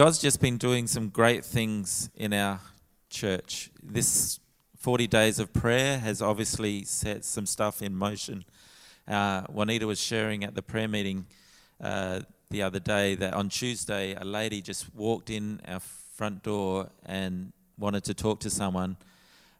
God's 0.00 0.18
just 0.18 0.40
been 0.40 0.56
doing 0.56 0.86
some 0.86 1.10
great 1.10 1.44
things 1.44 2.08
in 2.14 2.32
our 2.32 2.58
church. 3.10 3.70
This 3.82 4.40
40 4.78 5.06
days 5.06 5.38
of 5.38 5.52
prayer 5.52 5.98
has 5.98 6.22
obviously 6.22 6.84
set 6.84 7.22
some 7.22 7.44
stuff 7.44 7.82
in 7.82 7.94
motion. 7.94 8.46
Uh, 9.06 9.42
Juanita 9.50 9.86
was 9.86 10.00
sharing 10.00 10.42
at 10.42 10.54
the 10.54 10.62
prayer 10.62 10.88
meeting 10.88 11.26
uh, 11.82 12.20
the 12.48 12.62
other 12.62 12.78
day 12.80 13.14
that 13.16 13.34
on 13.34 13.50
Tuesday, 13.50 14.14
a 14.14 14.24
lady 14.24 14.62
just 14.62 14.86
walked 14.94 15.28
in 15.28 15.60
our 15.68 15.80
front 15.80 16.42
door 16.44 16.88
and 17.04 17.52
wanted 17.76 18.02
to 18.04 18.14
talk 18.14 18.40
to 18.40 18.48
someone 18.48 18.96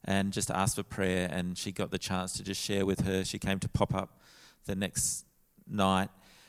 and 0.06 0.32
just 0.32 0.50
asked 0.50 0.76
for 0.76 0.82
prayer. 0.82 1.28
And 1.30 1.58
she 1.58 1.70
got 1.70 1.90
the 1.90 1.98
chance 1.98 2.32
to 2.38 2.42
just 2.42 2.62
share 2.62 2.86
with 2.86 3.00
her. 3.00 3.26
She 3.26 3.38
came 3.38 3.58
to 3.58 3.68
pop 3.68 3.94
up 3.94 4.22
the 4.64 4.74
next 4.74 5.26
night. 5.68 6.08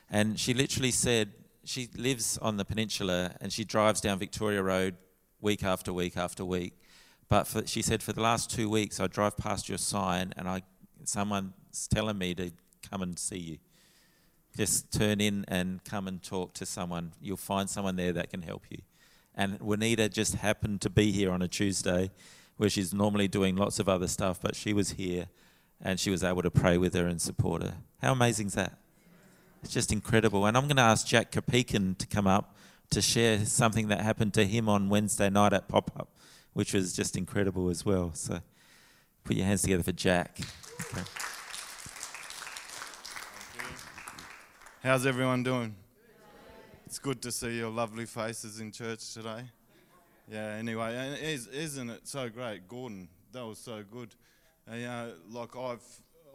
And 0.09 0.39
she 0.39 0.53
literally 0.53 0.91
said, 0.91 1.33
she 1.63 1.89
lives 1.95 2.37
on 2.39 2.57
the 2.57 2.65
peninsula 2.65 3.35
and 3.39 3.51
she 3.51 3.63
drives 3.63 4.01
down 4.01 4.19
Victoria 4.19 4.61
Road 4.63 4.95
week 5.39 5.63
after 5.63 5.93
week 5.93 6.17
after 6.17 6.43
week. 6.43 6.73
But 7.29 7.47
for, 7.47 7.65
she 7.65 7.81
said, 7.81 8.03
for 8.03 8.13
the 8.13 8.21
last 8.21 8.51
two 8.51 8.69
weeks, 8.69 8.99
I 8.99 9.07
drive 9.07 9.37
past 9.37 9.69
your 9.69 9.77
sign 9.77 10.33
and 10.37 10.47
I, 10.47 10.63
someone's 11.03 11.87
telling 11.89 12.17
me 12.17 12.33
to 12.35 12.51
come 12.89 13.01
and 13.01 13.17
see 13.17 13.37
you. 13.37 13.57
Just 14.57 14.91
turn 14.91 15.21
in 15.21 15.45
and 15.47 15.83
come 15.83 16.07
and 16.07 16.21
talk 16.21 16.53
to 16.55 16.65
someone. 16.65 17.13
You'll 17.21 17.37
find 17.37 17.69
someone 17.69 17.95
there 17.95 18.11
that 18.13 18.31
can 18.31 18.41
help 18.41 18.65
you. 18.69 18.79
And 19.33 19.59
Juanita 19.61 20.09
just 20.09 20.35
happened 20.35 20.81
to 20.81 20.89
be 20.89 21.11
here 21.11 21.31
on 21.31 21.41
a 21.41 21.47
Tuesday 21.47 22.11
where 22.57 22.69
she's 22.69 22.93
normally 22.93 23.29
doing 23.29 23.55
lots 23.55 23.79
of 23.79 23.87
other 23.87 24.07
stuff, 24.07 24.39
but 24.41 24.55
she 24.55 24.73
was 24.73 24.91
here 24.91 25.27
and 25.79 25.99
she 25.99 26.09
was 26.09 26.23
able 26.23 26.41
to 26.41 26.51
pray 26.51 26.77
with 26.77 26.93
her 26.93 27.07
and 27.07 27.21
support 27.21 27.63
her. 27.63 27.75
How 28.01 28.11
amazing 28.11 28.47
is 28.47 28.53
that? 28.53 28.77
It's 29.63 29.73
just 29.73 29.91
incredible. 29.91 30.45
And 30.45 30.57
I'm 30.57 30.63
going 30.63 30.77
to 30.77 30.81
ask 30.81 31.05
Jack 31.05 31.31
Kapikan 31.31 31.97
to 31.97 32.07
come 32.07 32.27
up 32.27 32.55
to 32.89 33.01
share 33.01 33.45
something 33.45 33.87
that 33.87 34.01
happened 34.01 34.33
to 34.33 34.45
him 34.45 34.67
on 34.67 34.89
Wednesday 34.89 35.29
night 35.29 35.53
at 35.53 35.67
Pop 35.67 35.91
Up, 35.97 36.09
which 36.53 36.73
was 36.73 36.93
just 36.93 37.15
incredible 37.15 37.69
as 37.69 37.85
well. 37.85 38.11
So 38.13 38.39
put 39.23 39.35
your 39.35 39.45
hands 39.45 39.61
together 39.61 39.83
for 39.83 39.93
Jack. 39.93 40.39
Okay. 40.81 41.03
How's 44.83 45.05
everyone 45.05 45.43
doing? 45.43 45.75
It's 46.87 46.99
good 46.99 47.21
to 47.21 47.31
see 47.31 47.57
your 47.57 47.69
lovely 47.69 48.05
faces 48.05 48.59
in 48.59 48.71
church 48.71 49.13
today. 49.13 49.43
Yeah, 50.29 50.55
anyway, 50.55 51.17
isn't 51.21 51.89
it 51.89 52.07
so 52.07 52.29
great? 52.29 52.67
Gordon, 52.67 53.07
that 53.31 53.45
was 53.45 53.59
so 53.59 53.83
good. 53.89 54.15
And, 54.67 54.81
you 54.81 54.87
know, 54.87 55.13
like 55.29 55.55
I've, 55.55 55.83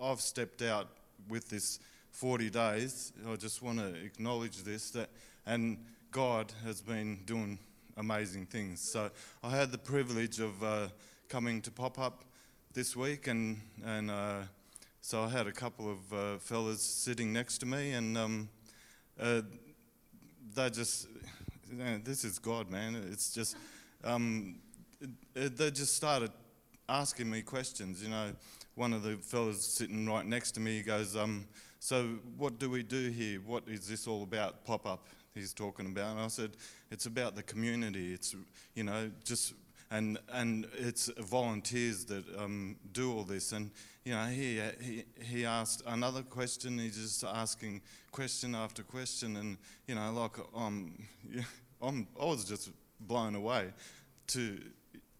I've 0.01 0.21
stepped 0.21 0.63
out 0.63 0.89
with 1.29 1.49
this 1.49 1.81
40 2.17 2.49
days. 2.49 3.13
I 3.31 3.37
just 3.37 3.61
want 3.61 3.79
to 3.79 3.95
acknowledge 3.95 4.63
this 4.63 4.91
that, 4.93 5.11
and 5.45 5.77
God 6.11 6.51
has 6.65 6.81
been 6.81 7.21
doing 7.27 7.59
amazing 7.99 8.47
things. 8.47 8.81
So 8.81 9.11
I 9.45 9.51
had 9.51 9.71
the 9.71 9.77
privilege 9.77 10.41
of 10.41 10.63
uh, 10.65 10.89
coming 11.29 11.61
to 11.61 11.71
pop 11.71 11.99
up 11.99 12.25
this 12.73 12.97
week, 12.97 13.27
and 13.27 13.61
and 13.85 14.11
uh, 14.11 14.41
so 15.03 15.25
I 15.25 15.29
had 15.29 15.47
a 15.47 15.53
couple 15.53 15.93
of 15.93 16.11
uh, 16.11 16.39
fellas 16.39 16.81
sitting 16.81 17.35
next 17.35 17.59
to 17.59 17.67
me, 17.67 17.93
and 17.93 18.17
um, 18.17 18.49
uh, 19.21 19.43
they 20.55 20.71
just, 20.71 21.09
you 21.71 21.77
know, 21.77 22.01
this 22.03 22.25
is 22.25 22.39
God, 22.39 22.71
man. 22.71 22.97
It's 23.13 23.31
just, 23.35 23.59
um, 24.03 24.61
they 25.35 25.71
just 25.71 25.95
started 25.95 26.31
asking 26.89 27.29
me 27.29 27.43
questions. 27.43 28.03
You 28.03 28.09
know, 28.09 28.31
one 28.75 28.95
of 28.95 29.03
the 29.03 29.19
fellas 29.19 29.63
sitting 29.63 30.07
right 30.09 30.25
next 30.25 30.53
to 30.53 30.61
me, 30.61 30.81
goes, 30.81 31.15
um, 31.15 31.47
so, 31.79 32.19
what 32.37 32.59
do 32.59 32.71
we 32.71 32.83
do 32.83 33.11
here? 33.11 33.41
What 33.45 33.65
is 33.67 33.89
this 33.89 34.07
all 34.07 34.23
about? 34.23 34.65
Pop 34.65 34.87
up, 34.87 35.07
he's 35.35 35.53
talking 35.53 35.87
about. 35.87 36.13
And 36.13 36.21
I 36.21 36.29
said, 36.29 36.53
It's 36.91 37.07
about 37.07 37.37
the 37.37 37.43
community. 37.43 38.13
It's, 38.13 38.35
you 38.75 38.85
know, 38.85 39.11
just, 39.25 39.55
and, 39.91 40.19
and 40.33 40.67
it's 40.79 41.11
volunteers 41.19 42.05
that 42.07 42.25
um, 42.39 42.77
do 42.93 43.13
all 43.13 43.25
this. 43.25 43.53
And, 43.53 43.71
you 44.05 44.13
know, 44.13 44.25
he, 44.27 44.61
he, 44.81 45.05
he 45.23 45.45
asked 45.45 45.83
another 45.87 46.23
question. 46.23 46.79
He's 46.79 46.97
just 46.97 47.25
asking 47.25 47.83
question 48.11 48.55
after 48.55 48.83
question. 48.83 49.37
And, 49.37 49.59
you 49.87 49.95
know, 49.95 50.13
like, 50.13 50.39
um, 50.55 50.95
I'm, 51.83 52.09
I 52.21 52.25
was 52.25 52.45
just 52.45 52.71
blown 53.01 53.35
away 53.35 53.73
to, 54.29 54.59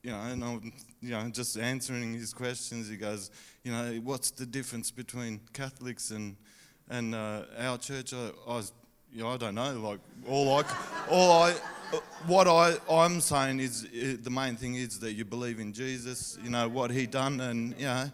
you 0.07 0.13
know, 0.13 0.21
and 0.21 0.45
I'm, 0.45 0.73
you 1.03 1.11
know, 1.11 1.29
just 1.31 1.59
answering 1.59 2.15
his 2.15 2.33
questions. 2.33 2.89
He 2.89 2.97
goes, 2.97 3.33
you 3.65 3.73
know, 3.73 4.01
what's 4.05 4.31
the 4.31 4.47
difference 4.47 4.93
between 4.93 5.41
Catholics 5.53 6.13
and 6.13 6.37
and 6.89 7.13
uh, 7.13 7.43
our 7.59 7.77
church, 7.77 8.15
I, 8.15 8.31
I, 8.47 8.55
was, 8.55 8.73
you 9.13 9.25
know, 9.25 9.31
I 9.31 9.37
don't 9.37 9.57
know. 9.57 9.73
Like 9.81 9.99
all 10.29 10.59
I, 10.59 10.65
all 11.11 11.43
I, 11.43 11.53
what 12.29 12.47
I, 12.47 12.77
I'm 12.89 13.21
saying 13.21 13.59
is 13.59 13.83
the 14.23 14.31
main 14.31 14.55
thing 14.55 14.77
is 14.77 15.01
that 15.01 15.15
you 15.15 15.25
believe 15.25 15.59
in 15.59 15.73
Jesus. 15.73 16.39
You 16.41 16.51
know 16.51 16.69
what 16.69 16.93
He 16.93 17.09
done, 17.09 17.41
and 17.41 17.75
you 17.77 17.87
know, 17.87 18.09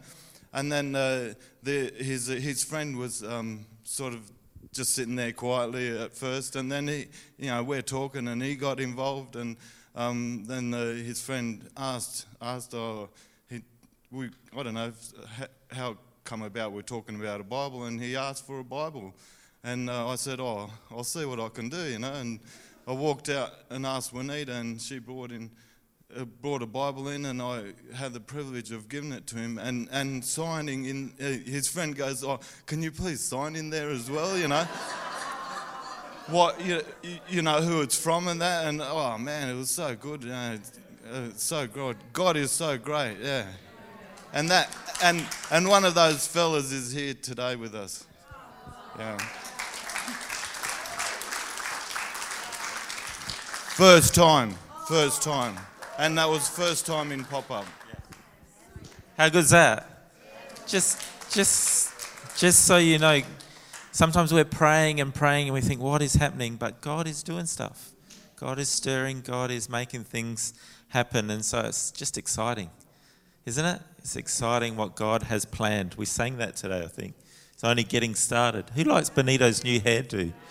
and 0.55 0.73
then 0.73 0.95
uh, 0.95 1.35
the, 1.63 1.93
his 1.99 2.29
his 2.29 2.65
friend 2.65 2.97
was 2.97 3.23
um, 3.23 3.67
sort 3.85 4.15
of 4.15 4.33
just 4.73 4.95
sitting 4.95 5.17
there 5.17 5.33
quietly 5.33 5.95
at 5.99 6.15
first, 6.15 6.57
and 6.57 6.73
then 6.73 6.89
he, 6.89 7.09
you 7.37 7.49
know, 7.49 7.63
we're 7.63 7.83
talking, 7.83 8.29
and 8.29 8.43
he 8.43 8.55
got 8.55 8.81
involved, 8.81 9.37
and 9.37 9.59
um, 9.95 10.45
then 10.47 10.73
uh, 10.73 10.93
his 10.93 11.21
friend 11.21 11.69
asked 11.77 12.27
asked, 12.41 12.75
oh, 12.75 13.11
he, 13.49 13.63
we, 14.11 14.31
I 14.57 14.63
don't 14.63 14.75
know 14.75 14.93
how 15.71 15.93
it 15.93 15.99
come 16.25 16.43
about 16.43 16.73
we're 16.73 16.83
talking 16.83 17.21
about 17.21 17.41
a 17.41 17.45
Bible, 17.45 17.85
and 17.85 18.01
he 18.01 18.17
asked 18.17 18.47
for 18.47 18.61
a 18.61 18.65
Bible. 18.65 19.15
And 19.65 19.89
uh, 19.89 20.09
I 20.09 20.17
said, 20.17 20.41
Oh, 20.41 20.71
I'll 20.91 21.05
see 21.05 21.25
what 21.25 21.39
I 21.39 21.49
can 21.49 21.69
do, 21.69 21.83
you 21.83 21.99
know. 21.99 22.13
And 22.13 22.41
I 22.87 22.93
walked 22.93 23.29
out 23.29 23.51
and 23.71 23.87
asked 23.87 24.13
Juanita, 24.13 24.53
and 24.53 24.81
she 24.81 24.99
brought 24.99 25.31
in. 25.31 25.51
Uh, 26.15 26.27
brought 26.27 26.61
a 26.61 26.67
Bible 26.67 27.09
in, 27.09 27.25
and 27.25 27.41
I 27.41 27.73
had 27.95 28.13
the 28.13 28.21
privilege 28.21 28.71
of 28.71 28.87
giving 28.91 29.13
it 29.13 29.27
to 29.29 29.37
him 29.37 29.57
and, 29.57 29.89
and 29.91 30.23
signing 30.23 30.85
in. 30.85 31.15
Uh, 31.19 31.51
his 31.51 31.69
friend 31.69 31.97
goes, 31.97 32.23
"Oh, 32.23 32.39
can 32.67 32.83
you 32.83 32.93
please 32.93 33.27
sign 33.27 33.57
in 33.57 33.71
there 33.71 33.89
as 33.89 34.11
well?" 34.11 34.37
You 34.37 34.49
know, 34.49 34.69
what 36.29 36.65
you, 36.65 36.83
you 37.29 37.43
know 37.43 37.61
who 37.61 37.81
it's 37.81 37.99
from 37.99 38.29
and 38.29 38.41
that, 38.41 38.67
and 38.67 38.81
oh 38.81 39.19
man, 39.19 39.49
it 39.49 39.55
was 39.55 39.71
so 39.71 39.95
good. 39.95 40.23
You 40.23 40.31
know, 40.31 40.59
so 41.37 41.67
good. 41.67 41.97
God 42.13 42.37
is 42.37 42.51
so 42.51 42.79
great. 42.79 43.17
Yeah. 43.21 43.47
And 44.33 44.49
that 44.51 44.75
and 45.03 45.25
and 45.51 45.69
one 45.69 45.85
of 45.85 45.95
those 45.95 46.27
fellas 46.27 46.73
is 46.73 46.93
here 46.93 47.15
today 47.15 47.57
with 47.57 47.75
us. 47.75 48.07
Yeah. 48.99 49.19
First 53.75 54.15
time. 54.15 54.55
First 54.87 55.23
time. 55.23 55.57
And 55.99 56.17
that 56.19 56.29
was 56.29 56.49
first 56.49 56.87
time 56.87 57.13
in 57.13 57.25
pop 57.25 57.51
up. 57.51 57.67
How 59.17 59.29
good's 59.29 59.51
that? 59.51 59.89
Just 60.67 61.03
just 61.33 61.93
just 62.37 62.65
so 62.65 62.79
you 62.79 62.99
know, 62.99 63.21
sometimes 63.93 64.35
we're 64.35 64.45
praying 64.45 65.01
and 65.01 65.15
praying 65.15 65.47
and 65.47 65.55
we 65.55 65.61
think, 65.61 65.81
what 65.81 66.03
is 66.03 66.15
happening? 66.15 66.57
But 66.57 66.81
God 66.81 67.07
is 67.07 67.23
doing 67.23 67.47
stuff. 67.47 67.93
God 68.35 68.59
is 68.59 68.69
stirring, 68.69 69.21
God 69.21 69.53
is 69.53 69.69
making 69.69 70.03
things 70.03 70.53
happen, 70.89 71.31
and 71.31 71.45
so 71.45 71.61
it's 71.61 71.93
just 71.93 72.19
exciting 72.19 72.71
isn't 73.45 73.65
it? 73.65 73.81
It's 73.99 74.17
exciting 74.17 74.77
what 74.77 74.95
God 74.95 75.25
has 75.25 75.45
planned. 75.45 75.95
We 75.95 76.07
sang 76.07 76.37
that 76.39 76.57
today, 76.57 76.83
I 76.83 76.89
think. 76.89 77.15
It's 77.53 77.65
only 77.65 77.85
getting 77.85 78.15
started. 78.15 78.71
Who 78.75 78.85
likes 78.85 79.11
Benito's 79.11 79.65
new 79.65 79.81
hairdo? 79.81 80.33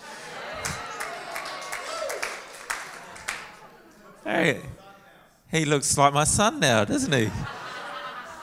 Hey, 4.24 4.60
he 5.50 5.64
looks 5.64 5.98
like 5.98 6.14
my 6.14 6.22
son 6.22 6.60
now, 6.60 6.84
doesn't 6.84 7.12
he? 7.12 7.28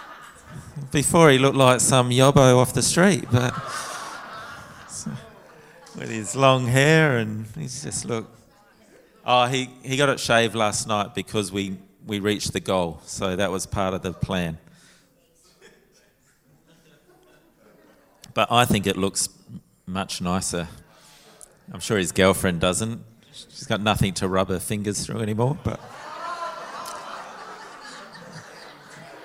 Before 0.91 1.29
he 1.29 1.37
looked 1.37 1.55
like 1.55 1.79
some 1.79 2.09
yobbo 2.09 2.57
off 2.57 2.73
the 2.73 2.81
street, 2.81 3.23
but 3.31 3.53
with 5.99 6.09
his 6.09 6.33
long 6.33 6.65
hair 6.65 7.17
and 7.17 7.45
he's 7.57 7.83
just 7.83 8.05
look. 8.05 8.33
Oh, 9.25 9.45
he, 9.47 9.69
he 9.83 9.97
got 9.97 10.07
it 10.07 10.19
shaved 10.19 10.55
last 10.55 10.87
night 10.87 11.13
because 11.13 11.51
we 11.51 11.77
we 12.07 12.19
reached 12.19 12.53
the 12.53 12.61
goal. 12.61 13.01
So 13.05 13.35
that 13.35 13.51
was 13.51 13.65
part 13.65 13.93
of 13.93 14.01
the 14.01 14.13
plan. 14.13 14.57
But 18.33 18.51
I 18.51 18.63
think 18.63 18.87
it 18.87 18.95
looks 18.95 19.27
much 19.85 20.21
nicer. 20.21 20.69
I'm 21.71 21.81
sure 21.81 21.97
his 21.97 22.13
girlfriend 22.13 22.61
doesn't. 22.61 23.03
She's 23.33 23.67
got 23.67 23.81
nothing 23.81 24.13
to 24.15 24.27
rub 24.27 24.47
her 24.47 24.59
fingers 24.59 25.05
through 25.05 25.19
anymore. 25.19 25.57
But, 25.63 25.79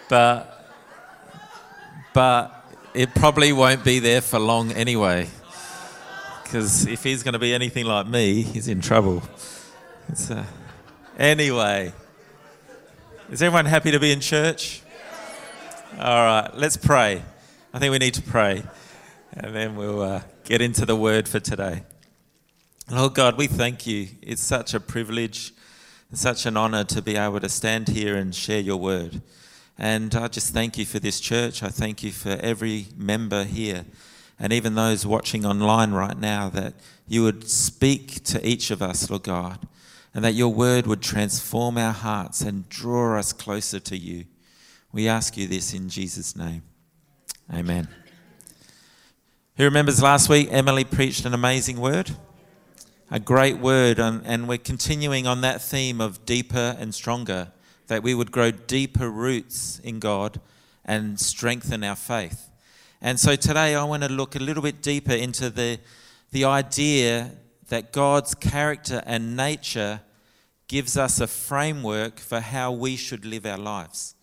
but, 0.08 0.70
but 2.12 2.70
it 2.92 3.14
probably 3.14 3.52
won't 3.52 3.84
be 3.84 4.00
there 4.00 4.20
for 4.20 4.38
long 4.38 4.72
anyway. 4.72 5.28
Because 6.44 6.86
if 6.86 7.02
he's 7.02 7.22
going 7.24 7.32
to 7.32 7.38
be 7.38 7.52
anything 7.52 7.86
like 7.86 8.06
me, 8.06 8.42
he's 8.42 8.68
in 8.68 8.80
trouble. 8.80 9.22
Uh, 10.30 10.44
anyway. 11.18 11.92
Is 13.30 13.42
everyone 13.42 13.64
happy 13.64 13.90
to 13.90 13.98
be 13.98 14.12
in 14.12 14.20
church? 14.20 14.82
All 15.98 16.24
right, 16.24 16.50
let's 16.54 16.76
pray. 16.76 17.22
I 17.72 17.78
think 17.78 17.90
we 17.90 17.98
need 17.98 18.14
to 18.14 18.22
pray, 18.22 18.62
and 19.32 19.54
then 19.54 19.76
we'll 19.76 20.02
uh, 20.02 20.20
get 20.44 20.60
into 20.60 20.84
the 20.84 20.94
word 20.94 21.26
for 21.26 21.40
today. 21.40 21.82
Lord 22.90 23.14
God, 23.14 23.38
we 23.38 23.46
thank 23.46 23.86
you. 23.86 24.08
It's 24.20 24.42
such 24.42 24.74
a 24.74 24.78
privilege 24.78 25.52
It's 26.12 26.20
such 26.20 26.44
an 26.46 26.56
honor 26.56 26.84
to 26.84 27.00
be 27.00 27.16
able 27.16 27.40
to 27.40 27.48
stand 27.48 27.88
here 27.88 28.14
and 28.14 28.34
share 28.34 28.60
your 28.60 28.76
word. 28.76 29.22
And 29.78 30.14
I 30.14 30.28
just 30.28 30.52
thank 30.52 30.76
you 30.76 30.84
for 30.84 31.00
this 31.00 31.18
church. 31.18 31.62
I 31.62 31.68
thank 31.68 32.02
you 32.02 32.12
for 32.12 32.38
every 32.40 32.86
member 32.96 33.44
here 33.44 33.86
and 34.44 34.52
even 34.52 34.74
those 34.74 35.06
watching 35.06 35.46
online 35.46 35.92
right 35.92 36.18
now 36.18 36.50
that 36.50 36.74
you 37.08 37.22
would 37.22 37.48
speak 37.48 38.22
to 38.24 38.46
each 38.46 38.70
of 38.70 38.82
us, 38.82 39.08
Lord 39.08 39.22
God, 39.22 39.66
and 40.12 40.22
that 40.22 40.34
your 40.34 40.52
word 40.52 40.86
would 40.86 41.00
transform 41.00 41.78
our 41.78 41.94
hearts 41.94 42.42
and 42.42 42.68
draw 42.68 43.18
us 43.18 43.32
closer 43.32 43.80
to 43.80 43.96
you. 43.96 44.26
We 44.92 45.08
ask 45.08 45.38
you 45.38 45.46
this 45.46 45.72
in 45.72 45.88
Jesus' 45.88 46.36
name. 46.36 46.62
Amen. 47.50 47.88
Who 49.56 49.64
remembers 49.64 50.02
last 50.02 50.28
week 50.28 50.48
Emily 50.50 50.84
preached 50.84 51.24
an 51.24 51.32
amazing 51.32 51.80
word? 51.80 52.10
A 53.10 53.18
great 53.18 53.56
word, 53.56 53.98
and 53.98 54.46
we're 54.46 54.58
continuing 54.58 55.26
on 55.26 55.40
that 55.40 55.62
theme 55.62 56.02
of 56.02 56.26
deeper 56.26 56.76
and 56.78 56.94
stronger, 56.94 57.50
that 57.86 58.02
we 58.02 58.12
would 58.12 58.30
grow 58.30 58.50
deeper 58.50 59.10
roots 59.10 59.78
in 59.78 60.00
God 60.00 60.38
and 60.84 61.18
strengthen 61.18 61.82
our 61.82 61.96
faith. 61.96 62.50
And 63.06 63.20
so 63.20 63.36
today 63.36 63.74
I 63.74 63.84
want 63.84 64.02
to 64.02 64.08
look 64.08 64.34
a 64.34 64.38
little 64.38 64.62
bit 64.62 64.80
deeper 64.80 65.12
into 65.12 65.50
the, 65.50 65.78
the 66.32 66.46
idea 66.46 67.32
that 67.68 67.92
God's 67.92 68.34
character 68.34 69.02
and 69.04 69.36
nature 69.36 70.00
gives 70.68 70.96
us 70.96 71.20
a 71.20 71.26
framework 71.26 72.18
for 72.18 72.40
how 72.40 72.72
we 72.72 72.96
should 72.96 73.26
live 73.26 73.44
our 73.44 73.58
lives. 73.58 74.14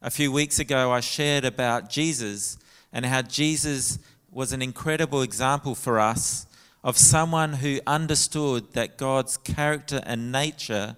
A 0.00 0.10
few 0.10 0.32
weeks 0.32 0.58
ago, 0.58 0.92
I 0.92 1.00
shared 1.00 1.44
about 1.44 1.90
Jesus 1.90 2.56
and 2.90 3.04
how 3.04 3.20
Jesus 3.20 3.98
was 4.30 4.50
an 4.50 4.62
incredible 4.62 5.20
example 5.20 5.74
for 5.74 6.00
us 6.00 6.46
of 6.82 6.96
someone 6.96 7.52
who 7.52 7.80
understood 7.86 8.72
that 8.72 8.96
God's 8.96 9.36
character 9.36 10.00
and 10.06 10.32
nature 10.32 10.96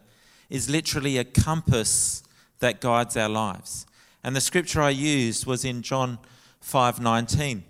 is 0.49 0.71
literally 0.71 1.19
a 1.19 1.25
compass 1.25 2.23
that 2.61 2.81
guides 2.81 3.17
our 3.17 3.29
lives. 3.29 3.87
And 4.23 4.37
the 4.37 4.41
scripture 4.41 4.83
I 4.83 4.91
used 4.91 5.47
was 5.47 5.65
in 5.65 5.83
John 5.83 6.21
5:19 6.63 7.63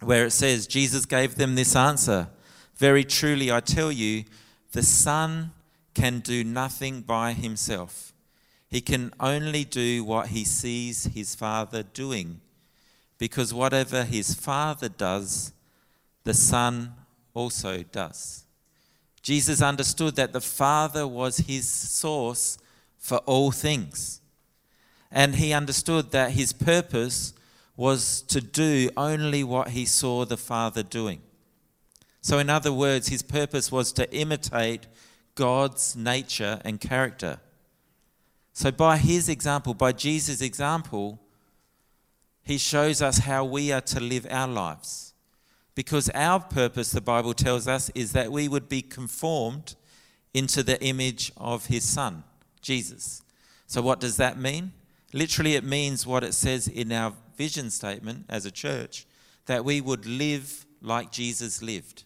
where 0.00 0.26
it 0.26 0.32
says 0.32 0.66
Jesus 0.66 1.06
gave 1.06 1.36
them 1.36 1.54
this 1.54 1.76
answer 1.76 2.28
very 2.76 3.04
truly 3.04 3.50
I 3.52 3.60
tell 3.60 3.92
you 3.92 4.24
the 4.72 4.82
son 4.82 5.52
can 5.94 6.20
do 6.20 6.42
nothing 6.42 7.02
by 7.02 7.34
himself. 7.34 8.14
He 8.68 8.80
can 8.80 9.12
only 9.20 9.64
do 9.64 10.02
what 10.02 10.28
he 10.28 10.44
sees 10.44 11.04
his 11.04 11.34
father 11.34 11.82
doing 11.82 12.40
because 13.18 13.52
whatever 13.52 14.02
his 14.02 14.34
father 14.34 14.88
does 14.88 15.52
the 16.24 16.34
son 16.34 16.94
also 17.34 17.82
does 17.82 18.42
Jesus 19.22 19.62
understood 19.62 20.16
that 20.16 20.32
the 20.32 20.40
father 20.40 21.06
was 21.06 21.38
his 21.38 21.68
source 21.68 22.58
for 22.98 23.18
all 23.18 23.52
things. 23.52 24.20
And 25.10 25.36
he 25.36 25.52
understood 25.52 26.10
that 26.10 26.32
his 26.32 26.52
purpose 26.52 27.32
was 27.76 28.22
to 28.22 28.40
do 28.40 28.90
only 28.96 29.42
what 29.42 29.68
he 29.68 29.84
saw 29.84 30.24
the 30.24 30.36
Father 30.36 30.82
doing. 30.82 31.22
So, 32.20 32.38
in 32.38 32.48
other 32.48 32.72
words, 32.72 33.08
his 33.08 33.22
purpose 33.22 33.72
was 33.72 33.92
to 33.92 34.14
imitate 34.14 34.86
God's 35.34 35.96
nature 35.96 36.60
and 36.64 36.80
character. 36.80 37.40
So, 38.52 38.70
by 38.70 38.98
his 38.98 39.28
example, 39.28 39.74
by 39.74 39.92
Jesus' 39.92 40.40
example, 40.40 41.18
he 42.44 42.58
shows 42.58 43.00
us 43.00 43.18
how 43.18 43.44
we 43.44 43.72
are 43.72 43.80
to 43.80 44.00
live 44.00 44.26
our 44.30 44.48
lives. 44.48 45.14
Because 45.74 46.10
our 46.10 46.38
purpose, 46.38 46.92
the 46.92 47.00
Bible 47.00 47.34
tells 47.34 47.66
us, 47.66 47.90
is 47.94 48.12
that 48.12 48.30
we 48.30 48.46
would 48.46 48.68
be 48.68 48.82
conformed 48.82 49.74
into 50.34 50.62
the 50.62 50.82
image 50.84 51.32
of 51.36 51.66
his 51.66 51.84
Son, 51.84 52.24
Jesus. 52.60 53.22
So, 53.66 53.80
what 53.80 54.00
does 54.00 54.16
that 54.18 54.38
mean? 54.38 54.72
Literally, 55.12 55.54
it 55.54 55.64
means 55.64 56.06
what 56.06 56.24
it 56.24 56.34
says 56.34 56.68
in 56.68 56.92
our 56.92 57.14
vision 57.36 57.70
statement 57.70 58.26
as 58.28 58.46
a 58.46 58.50
church 58.50 59.06
that 59.46 59.64
we 59.64 59.80
would 59.80 60.06
live 60.06 60.66
like 60.80 61.10
Jesus 61.10 61.62
lived. 61.62 62.04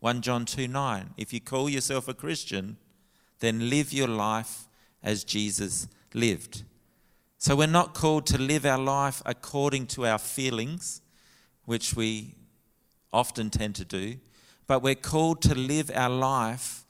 1 0.00 0.22
John 0.22 0.44
2 0.44 0.68
9. 0.68 1.14
If 1.16 1.32
you 1.32 1.40
call 1.40 1.68
yourself 1.68 2.08
a 2.08 2.14
Christian, 2.14 2.76
then 3.40 3.70
live 3.70 3.92
your 3.92 4.08
life 4.08 4.68
as 5.02 5.24
Jesus 5.24 5.88
lived. 6.14 6.64
So 7.38 7.54
we're 7.56 7.66
not 7.66 7.94
called 7.94 8.26
to 8.26 8.38
live 8.38 8.66
our 8.66 8.78
life 8.78 9.22
according 9.24 9.86
to 9.88 10.06
our 10.06 10.18
feelings, 10.18 11.00
which 11.64 11.94
we 11.94 12.34
often 13.12 13.50
tend 13.50 13.74
to 13.76 13.84
do, 13.84 14.16
but 14.66 14.82
we're 14.82 14.94
called 14.94 15.40
to 15.42 15.54
live 15.54 15.90
our 15.94 16.10
life 16.10 16.84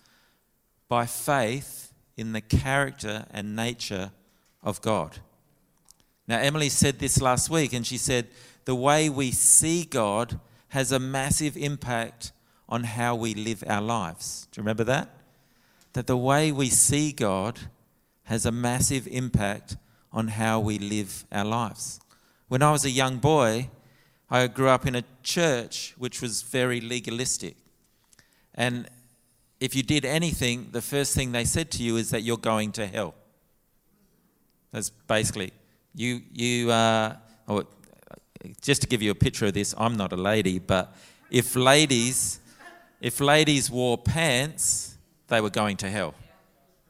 by 0.89 1.07
faith 1.07 1.93
in 2.17 2.33
the 2.33 2.41
character 2.41 3.27
and 3.31 3.55
nature 3.55 4.11
of 4.63 4.81
God. 4.81 5.19
Now, 6.29 6.39
Emily 6.39 6.69
said 6.69 6.99
this 6.99 7.21
last 7.23 7.49
week, 7.49 7.73
and 7.73 7.87
she 7.87 7.97
said, 7.97 8.29
the 8.67 8.75
way 8.75 9.09
we 9.09 9.31
see 9.31 9.85
God 9.85 10.39
has 10.69 10.93
a 10.93 10.99
massive 10.99 11.57
impact 11.57 12.33
on 12.69 12.85
how 12.85 13.15
we 13.15 13.33
live 13.33 13.65
our 13.67 13.81
lives. 13.81 14.47
Do 14.53 14.59
you 14.59 14.63
remember 14.63 14.85
that? 14.85 15.09
That 15.95 16.07
the 16.07 16.19
way 16.19 16.53
we 16.53 16.69
see 16.69 17.13
God 17.13 17.59
has 18.25 18.45
a 18.45 18.53
massive 18.53 19.09
impact 19.09 19.79
on 20.13 20.29
how 20.29 20.61
we 20.61 20.79
live 20.79 21.25
our 21.33 21.47
lives. 21.47 21.99
When 22.49 22.63
I 22.63 22.73
was 22.73 22.85
a 22.85 22.91
young 22.91 23.17
boy, 23.17 23.71
I 24.31 24.47
grew 24.49 24.69
up 24.69 24.87
in 24.87 24.95
a 24.95 25.05
church 25.23 25.95
which 25.97 26.21
was 26.21 26.43
very 26.43 26.83
legalistic. 26.83 27.57
And 28.55 28.87
if 29.61 29.75
you 29.75 29.83
did 29.83 30.05
anything, 30.05 30.69
the 30.73 30.83
first 30.83 31.15
thing 31.15 31.33
they 31.33 31.47
said 31.47 31.71
to 31.73 31.83
you 31.83 31.97
is 31.97 32.11
that 32.11 32.23
you're 32.23 32.37
going 32.37 32.73
to 32.73 32.87
hell. 32.87 33.15
That's 34.73 34.91
basically 34.91 35.53
you, 35.95 36.23
you 36.33 36.71
uh, 36.71 37.17
oh, 37.49 37.65
just 38.61 38.83
to 38.83 38.87
give 38.87 39.03
you 39.03 39.11
a 39.11 39.15
picture 39.15 39.47
of 39.47 39.55
this, 39.55 39.75
I'm 39.77 39.97
not 39.97 40.13
a 40.13 40.17
lady, 40.17 40.59
but 40.59 40.95
if 41.31 41.57
ladies, 41.57 42.41
if 43.01 43.21
ladies 43.21 43.71
wore 43.71 43.99
pants, 43.99 44.97
they 45.29 45.41
were 45.41 45.51
going 45.51 45.77
to 45.79 45.91
hell 45.91 46.15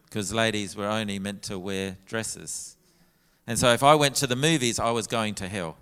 because 0.04 0.32
ladies 0.32 0.76
were 0.76 0.86
only 0.86 1.18
meant 1.18 1.42
to 1.44 1.58
wear 1.58 1.96
dresses. 2.06 2.76
And 3.46 3.58
so 3.58 3.72
if 3.72 3.82
I 3.82 3.94
went 3.94 4.14
to 4.16 4.26
the 4.26 4.36
movies, 4.36 4.78
I 4.78 4.90
was 4.90 5.06
going 5.06 5.34
to 5.36 5.48
hell. 5.48 5.76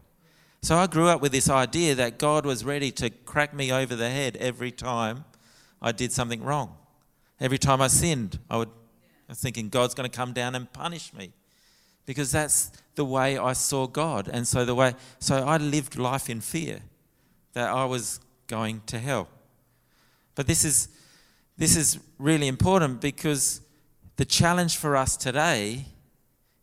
So 0.62 0.76
I 0.76 0.87
grew 0.87 1.08
up 1.08 1.20
with 1.20 1.32
this 1.32 1.49
idea 1.49 1.94
that 1.94 2.18
God 2.18 2.44
was 2.46 2.64
ready 2.64 2.90
to 2.92 3.11
crack 3.11 3.54
me 3.54 3.70
over 3.70 3.94
the 3.94 4.11
head 4.11 4.37
every 4.38 4.73
time 4.73 5.25
I 5.80 5.92
did 5.92 6.12
something 6.12 6.42
wrong. 6.42 6.76
Every 7.38 7.58
time 7.58 7.80
I 7.80 7.88
sinned, 7.88 8.38
I, 8.50 8.56
would, 8.56 8.68
I 8.68 9.32
was 9.32 9.38
thinking 9.38 9.68
God's 9.68 9.94
going 9.94 10.08
to 10.11 10.16
come 10.16 10.32
down 10.32 10.54
and 10.54 10.73
punish 10.73 11.12
me 11.12 11.32
because 12.06 12.32
that's 12.32 12.70
the 12.94 13.04
way 13.04 13.36
I 13.36 13.52
saw 13.52 13.86
God. 13.86 14.28
And 14.32 14.48
so 14.48 14.64
the 14.64 14.75
way 14.75 14.94
so 15.18 15.44
I 15.44 15.58
lived 15.58 15.98
life 15.98 16.30
in 16.30 16.40
fear 16.40 16.80
that 17.52 17.68
I 17.68 17.84
was 17.84 18.20
going 18.46 18.82
to 18.86 18.98
hell. 18.98 19.28
But 20.34 20.46
this 20.46 20.64
is 20.64 20.88
this 21.58 21.76
is 21.76 21.98
really 22.18 22.48
important 22.48 23.00
because 23.00 23.60
the 24.16 24.25
challenge 24.25 24.76
for 24.76 24.96
us 24.96 25.16
today 25.16 25.86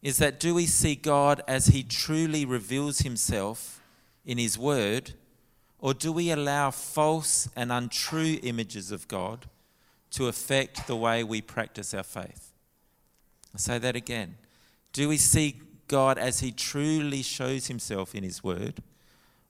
is 0.01 0.17
that 0.17 0.39
do 0.39 0.53
we 0.53 0.65
see 0.65 0.95
God 0.95 1.41
as 1.47 1.67
he 1.67 1.83
truly 1.83 2.45
reveals 2.45 3.00
himself 3.00 3.81
in 4.25 4.38
his 4.38 4.57
word 4.57 5.13
or 5.79 5.93
do 5.93 6.12
we 6.13 6.31
allow 6.31 6.71
false 6.71 7.50
and 7.55 7.71
untrue 7.71 8.39
images 8.41 8.91
of 8.91 9.07
God 9.07 9.47
to 10.12 10.27
affect 10.27 10.88
the 10.88 10.95
way 10.95 11.23
we 11.23 11.41
practice 11.41 11.93
our 11.93 12.03
faith? 12.03 12.53
I'll 13.53 13.59
say 13.59 13.79
that 13.79 13.95
again. 13.95 14.35
Do 14.93 15.09
we 15.09 15.17
see 15.17 15.59
God 15.88 16.17
as 16.17 16.39
He 16.39 16.51
truly 16.51 17.23
shows 17.23 17.67
Himself 17.67 18.15
in 18.15 18.23
His 18.23 18.43
Word? 18.43 18.81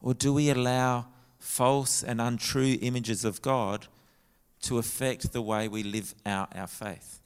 Or 0.02 0.14
do 0.14 0.34
we 0.34 0.50
allow 0.50 1.08
false 1.38 2.02
and 2.02 2.20
untrue 2.20 2.78
images 2.82 3.24
of 3.24 3.42
God 3.42 3.88
to 4.64 4.78
affect 4.78 5.34
the 5.34 5.42
way 5.42 5.68
we 5.68 5.84
live 5.84 6.16
out 6.26 6.56
our 6.56 6.68
faith? 6.68 7.20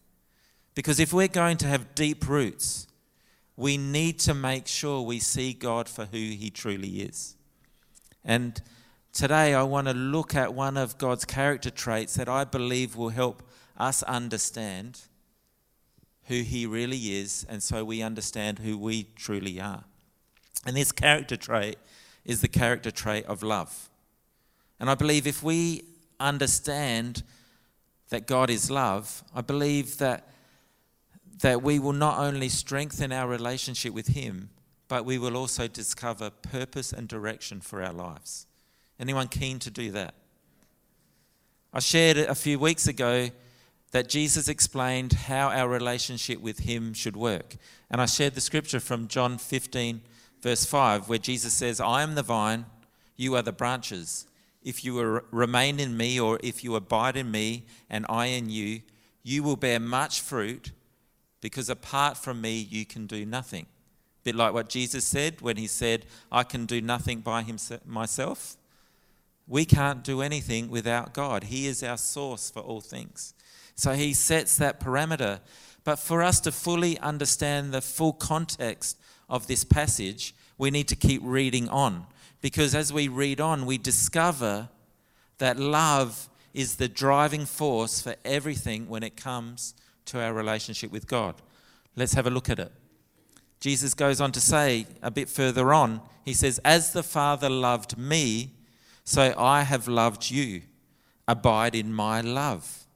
Because 0.75 0.99
if 0.99 1.13
we're 1.13 1.27
going 1.27 1.57
to 1.57 1.67
have 1.67 1.95
deep 1.95 2.27
roots, 2.27 2.87
we 3.55 3.77
need 3.77 4.19
to 4.19 4.33
make 4.33 4.67
sure 4.67 5.01
we 5.01 5.19
see 5.19 5.53
God 5.53 5.87
for 5.87 6.05
who 6.05 6.17
He 6.17 6.49
truly 6.49 7.01
is. 7.01 7.35
And 8.25 8.61
today 9.13 9.53
I 9.53 9.63
want 9.63 9.87
to 9.87 9.93
look 9.93 10.35
at 10.35 10.53
one 10.53 10.77
of 10.77 10.97
God's 10.97 11.25
character 11.25 11.69
traits 11.69 12.15
that 12.15 12.29
I 12.29 12.43
believe 12.43 12.95
will 12.95 13.09
help 13.09 13.41
us 13.77 14.03
understand 14.03 15.01
who 16.27 16.41
he 16.41 16.65
really 16.65 17.17
is, 17.17 17.45
and 17.49 17.63
so 17.63 17.83
we 17.83 18.01
understand 18.01 18.59
who 18.59 18.77
we 18.77 19.07
truly 19.15 19.59
are. 19.59 19.83
And 20.65 20.75
this 20.75 20.91
character 20.91 21.37
trait 21.37 21.77
is 22.25 22.41
the 22.41 22.47
character 22.47 22.91
trait 22.91 23.25
of 23.25 23.41
love. 23.43 23.89
And 24.79 24.89
I 24.89 24.95
believe 24.95 25.25
if 25.25 25.41
we 25.41 25.83
understand 26.19 27.23
that 28.09 28.27
God 28.27 28.49
is 28.49 28.69
love, 28.69 29.23
I 29.33 29.41
believe 29.41 29.97
that, 29.99 30.27
that 31.41 31.61
we 31.63 31.79
will 31.79 31.93
not 31.93 32.19
only 32.19 32.49
strengthen 32.49 33.11
our 33.11 33.27
relationship 33.27 33.93
with 33.93 34.07
Him, 34.07 34.49
but 34.89 35.05
we 35.05 35.17
will 35.17 35.37
also 35.37 35.67
discover 35.67 36.29
purpose 36.29 36.91
and 36.91 37.07
direction 37.07 37.61
for 37.61 37.81
our 37.81 37.93
lives. 37.93 38.47
Anyone 38.99 39.27
keen 39.27 39.59
to 39.59 39.71
do 39.71 39.91
that? 39.91 40.13
I 41.73 41.79
shared 41.79 42.17
a 42.17 42.35
few 42.35 42.59
weeks 42.59 42.87
ago 42.87 43.29
that 43.91 44.09
Jesus 44.09 44.47
explained 44.47 45.13
how 45.13 45.49
our 45.49 45.67
relationship 45.67 46.41
with 46.41 46.59
Him 46.59 46.93
should 46.93 47.15
work. 47.15 47.55
And 47.89 48.01
I 48.01 48.05
shared 48.05 48.35
the 48.35 48.41
scripture 48.41 48.79
from 48.79 49.07
John 49.07 49.37
15, 49.37 50.01
verse 50.41 50.65
5, 50.65 51.07
where 51.07 51.17
Jesus 51.17 51.53
says, 51.53 51.79
I 51.79 52.03
am 52.03 52.15
the 52.15 52.23
vine, 52.23 52.65
you 53.15 53.35
are 53.35 53.41
the 53.41 53.51
branches. 53.51 54.27
If 54.63 54.83
you 54.83 55.21
remain 55.31 55.79
in 55.79 55.95
me, 55.95 56.19
or 56.19 56.39
if 56.43 56.63
you 56.63 56.75
abide 56.75 57.15
in 57.15 57.31
me 57.31 57.65
and 57.89 58.05
I 58.09 58.25
in 58.25 58.49
you, 58.49 58.81
you 59.23 59.43
will 59.43 59.55
bear 59.55 59.79
much 59.79 60.21
fruit, 60.21 60.71
because 61.39 61.69
apart 61.69 62.17
from 62.17 62.41
me, 62.41 62.57
you 62.57 62.85
can 62.85 63.07
do 63.07 63.25
nothing. 63.25 63.63
A 63.63 64.23
bit 64.23 64.35
like 64.35 64.53
what 64.53 64.67
Jesus 64.67 65.05
said 65.05 65.41
when 65.41 65.55
he 65.55 65.67
said, 65.67 66.05
I 66.31 66.43
can 66.43 66.65
do 66.65 66.81
nothing 66.81 67.21
by 67.21 67.43
himself, 67.43 67.85
myself. 67.85 68.57
We 69.47 69.63
can't 69.63 70.03
do 70.03 70.21
anything 70.21 70.69
without 70.69 71.13
God. 71.13 71.45
He 71.45 71.67
is 71.67 71.81
our 71.83 71.97
source 71.97 72.49
for 72.49 72.59
all 72.59 72.81
things. 72.81 73.33
So 73.77 73.93
he 73.93 74.13
sets 74.13 74.57
that 74.57 74.81
parameter. 74.81 75.39
But 75.85 75.99
for 75.99 76.21
us 76.21 76.41
to 76.41 76.51
fully 76.51 76.99
understand 76.99 77.71
the 77.71 77.81
full 77.81 78.11
context 78.11 78.97
of 79.29 79.47
this 79.47 79.63
passage, 79.63 80.35
we 80.57 80.69
need 80.69 80.89
to 80.89 80.95
keep 80.95 81.21
reading 81.23 81.69
on. 81.69 82.07
Because 82.41 82.75
as 82.75 82.91
we 82.91 83.07
read 83.07 83.39
on, 83.39 83.65
we 83.65 83.77
discover 83.77 84.67
that 85.37 85.57
love 85.57 86.27
is 86.53 86.75
the 86.75 86.87
driving 86.87 87.45
force 87.45 88.01
for 88.01 88.15
everything 88.25 88.89
when 88.89 89.03
it 89.03 89.15
comes 89.15 89.75
to 90.05 90.19
our 90.21 90.33
relationship 90.33 90.91
with 90.91 91.07
God. 91.07 91.35
Let's 91.95 92.13
have 92.13 92.27
a 92.27 92.31
look 92.31 92.49
at 92.49 92.59
it. 92.59 92.71
Jesus 93.59 93.93
goes 93.93 94.19
on 94.19 94.31
to 94.33 94.41
say 94.41 94.87
a 95.01 95.11
bit 95.11 95.29
further 95.29 95.73
on, 95.73 96.01
he 96.25 96.33
says, 96.33 96.59
As 96.65 96.93
the 96.93 97.03
Father 97.03 97.49
loved 97.49 97.97
me, 97.97 98.53
so 99.03 99.33
I 99.37 99.63
have 99.63 99.87
loved 99.87 100.29
you. 100.29 100.63
Abide 101.27 101.75
in 101.75 101.93
my 101.93 102.21
love. 102.21 102.86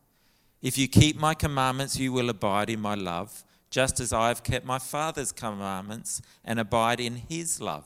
If 0.61 0.77
you 0.77 0.87
keep 0.87 1.17
my 1.17 1.33
commandments, 1.33 1.97
you 1.97 2.13
will 2.13 2.29
abide 2.29 2.69
in 2.69 2.79
my 2.79 2.95
love, 2.95 3.43
just 3.69 3.99
as 3.99 4.13
I 4.13 4.27
have 4.27 4.43
kept 4.43 4.65
my 4.65 4.77
Father's 4.79 5.31
commandments 5.31 6.21
and 6.45 6.59
abide 6.59 6.99
in 6.99 7.15
his 7.15 7.59
love. 7.59 7.85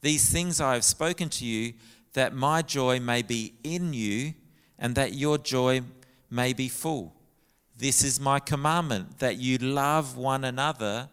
These 0.00 0.30
things 0.30 0.60
I 0.60 0.74
have 0.74 0.84
spoken 0.84 1.28
to 1.30 1.44
you, 1.44 1.74
that 2.14 2.34
my 2.34 2.62
joy 2.62 2.98
may 2.98 3.22
be 3.22 3.54
in 3.62 3.92
you, 3.92 4.34
and 4.78 4.94
that 4.94 5.14
your 5.14 5.38
joy 5.38 5.82
may 6.30 6.52
be 6.52 6.68
full. 6.68 7.14
This 7.76 8.02
is 8.02 8.18
my 8.18 8.40
commandment, 8.40 9.18
that 9.18 9.36
you 9.36 9.58
love 9.58 10.16
one 10.16 10.44
another 10.44 11.08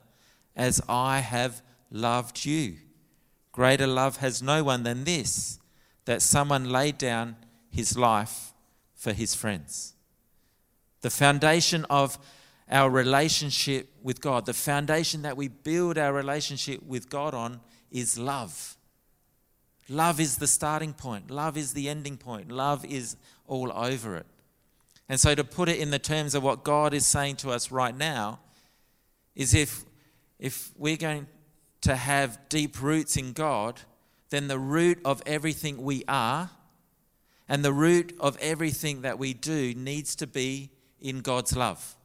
as 0.56 0.82
I 0.88 1.20
have 1.20 1.62
loved 1.92 2.46
you. 2.46 2.78
Greater 3.52 3.86
love 3.88 4.18
has 4.18 4.42
no 4.42 4.64
one 4.64 4.84
than 4.84 5.04
this, 5.04 5.60
that 6.06 6.22
someone 6.22 6.70
laid 6.70 6.98
down 6.98 7.36
his 7.70 7.98
life 7.98 8.54
for 8.96 9.14
his 9.14 9.36
friends. 9.36 9.93
The 11.04 11.10
foundation 11.10 11.86
of 11.90 12.18
our 12.72 12.90
relationship 12.90 13.90
with 14.02 14.22
God, 14.22 14.46
the 14.46 14.54
foundation 14.54 15.24
that 15.24 15.36
we 15.36 15.50
build 15.50 15.98
our 15.98 16.14
relationship 16.14 16.82
with 16.82 17.10
God 17.10 17.34
on 17.34 17.60
is 17.92 18.18
love. 18.18 18.78
Love 19.90 20.22
is 20.22 20.38
the 20.38 20.48
starting 20.48 20.94
point, 20.94 21.30
love 21.30 21.58
is 21.58 21.74
the 21.74 21.90
ending 21.90 22.16
point, 22.16 22.50
love 22.50 22.86
is 22.86 23.18
all 23.48 23.70
over 23.74 24.16
it. 24.16 24.26
And 25.10 25.20
so, 25.20 25.36
to 25.36 25.44
put 25.44 25.68
it 25.68 25.78
in 25.78 25.92
the 25.92 26.00
terms 26.00 26.34
of 26.36 26.42
what 26.42 26.64
God 26.64 26.94
is 26.94 27.06
saying 27.06 27.36
to 27.38 27.52
us 27.52 27.70
right 27.70 27.96
now, 27.96 28.40
is 29.36 29.54
if, 29.54 29.84
if 30.40 30.72
we're 30.78 30.96
going 30.96 31.28
to 31.82 31.98
have 31.98 32.40
deep 32.48 32.82
roots 32.82 33.18
in 33.18 33.34
God, 33.34 33.82
then 34.30 34.48
the 34.48 34.58
root 34.58 35.00
of 35.04 35.22
everything 35.26 35.84
we 35.84 36.06
are 36.08 36.50
and 37.50 37.64
the 37.66 37.74
root 37.74 38.16
of 38.22 38.38
everything 38.40 39.02
that 39.02 39.20
we 39.20 39.34
do 39.34 39.74
needs 39.76 40.16
to 40.16 40.26
be 40.26 40.70
in 41.04 41.20
God's 41.20 41.56
love. 41.56 41.96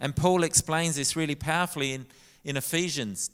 And 0.00 0.16
Paul 0.16 0.42
explains 0.42 0.96
this 0.96 1.14
really 1.14 1.34
powerfully 1.34 1.92
in, 1.92 2.06
in 2.42 2.56
Ephesians, 2.56 3.30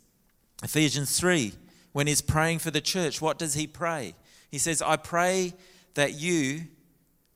Ephesians 0.62 1.18
3, 1.18 1.54
when 1.92 2.08
he's 2.08 2.20
praying 2.20 2.58
for 2.58 2.72
the 2.72 2.80
church. 2.80 3.22
What 3.22 3.38
does 3.38 3.54
he 3.54 3.66
pray? 3.66 4.14
He 4.50 4.58
says, 4.58 4.82
I 4.82 4.96
pray 4.96 5.54
that 5.94 6.14
you, 6.14 6.64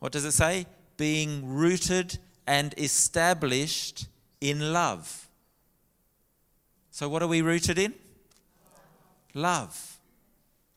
what 0.00 0.12
does 0.12 0.24
it 0.24 0.32
say? 0.32 0.66
Being 0.96 1.46
rooted 1.46 2.18
and 2.46 2.74
established 2.76 4.08
in 4.40 4.72
love. 4.72 5.28
So, 6.90 7.08
what 7.08 7.22
are 7.22 7.28
we 7.28 7.40
rooted 7.40 7.78
in? 7.78 7.94
Love. 9.32 9.98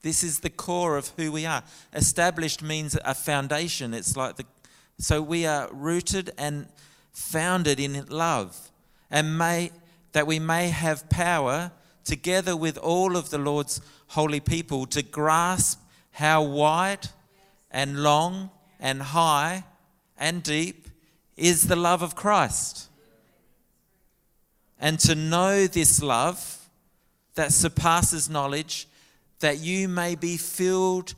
This 0.04 0.24
is 0.24 0.42
the 0.42 0.50
core 0.50 0.98
of 0.98 1.12
who 1.18 1.32
we 1.32 1.46
are. 1.46 1.64
Established 1.94 2.62
means 2.62 2.98
a 3.04 3.16
foundation. 3.16 3.94
It's 3.94 4.16
like 4.16 4.36
the 4.36 4.46
so 5.04 5.22
we 5.22 5.46
are 5.46 5.68
rooted 5.74 6.32
and 6.38 6.66
founded 7.12 7.78
in 7.78 8.06
love, 8.06 8.72
and 9.12 9.38
may 9.38 9.70
that 10.14 10.26
we 10.26 10.40
may 10.40 10.70
have 10.70 11.10
power 11.10 11.74
together 12.06 12.56
with 12.56 12.78
all 12.78 13.18
of 13.18 13.30
the 13.30 13.38
Lord's 13.38 13.82
holy 14.08 14.40
people 14.40 14.86
to 14.86 15.04
grasp 15.04 15.82
how 16.12 16.42
wide 16.42 17.10
and 17.70 18.02
long 18.02 18.50
and 18.80 19.02
high 19.02 19.66
and 20.18 20.42
deep 20.42 20.88
is 21.36 21.68
the 21.68 21.76
love 21.76 22.02
of 22.02 22.16
Christ. 22.16 22.88
And 24.80 24.98
to 25.02 25.16
know 25.16 25.68
this 25.68 26.02
love 26.02 26.70
that 27.36 27.52
surpasses 27.52 28.30
knowledge, 28.30 28.88
that 29.42 29.58
you 29.58 29.90
may 29.90 30.16
be 30.16 30.38
filled 30.38 31.14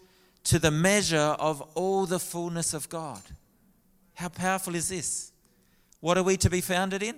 to 0.46 0.58
the 0.58 0.72
measure 0.72 1.36
of 1.38 1.62
all 1.76 2.08
the 2.08 2.20
fullness 2.20 2.74
of 2.74 2.90
God. 2.90 3.22
How 4.16 4.30
powerful 4.30 4.76
is 4.76 4.90
this? 4.90 5.32
What 6.00 6.18
are 6.18 6.24
we 6.24 6.38
to 6.38 6.50
be 6.50 6.62
founded 6.62 7.04
in? 7.04 7.16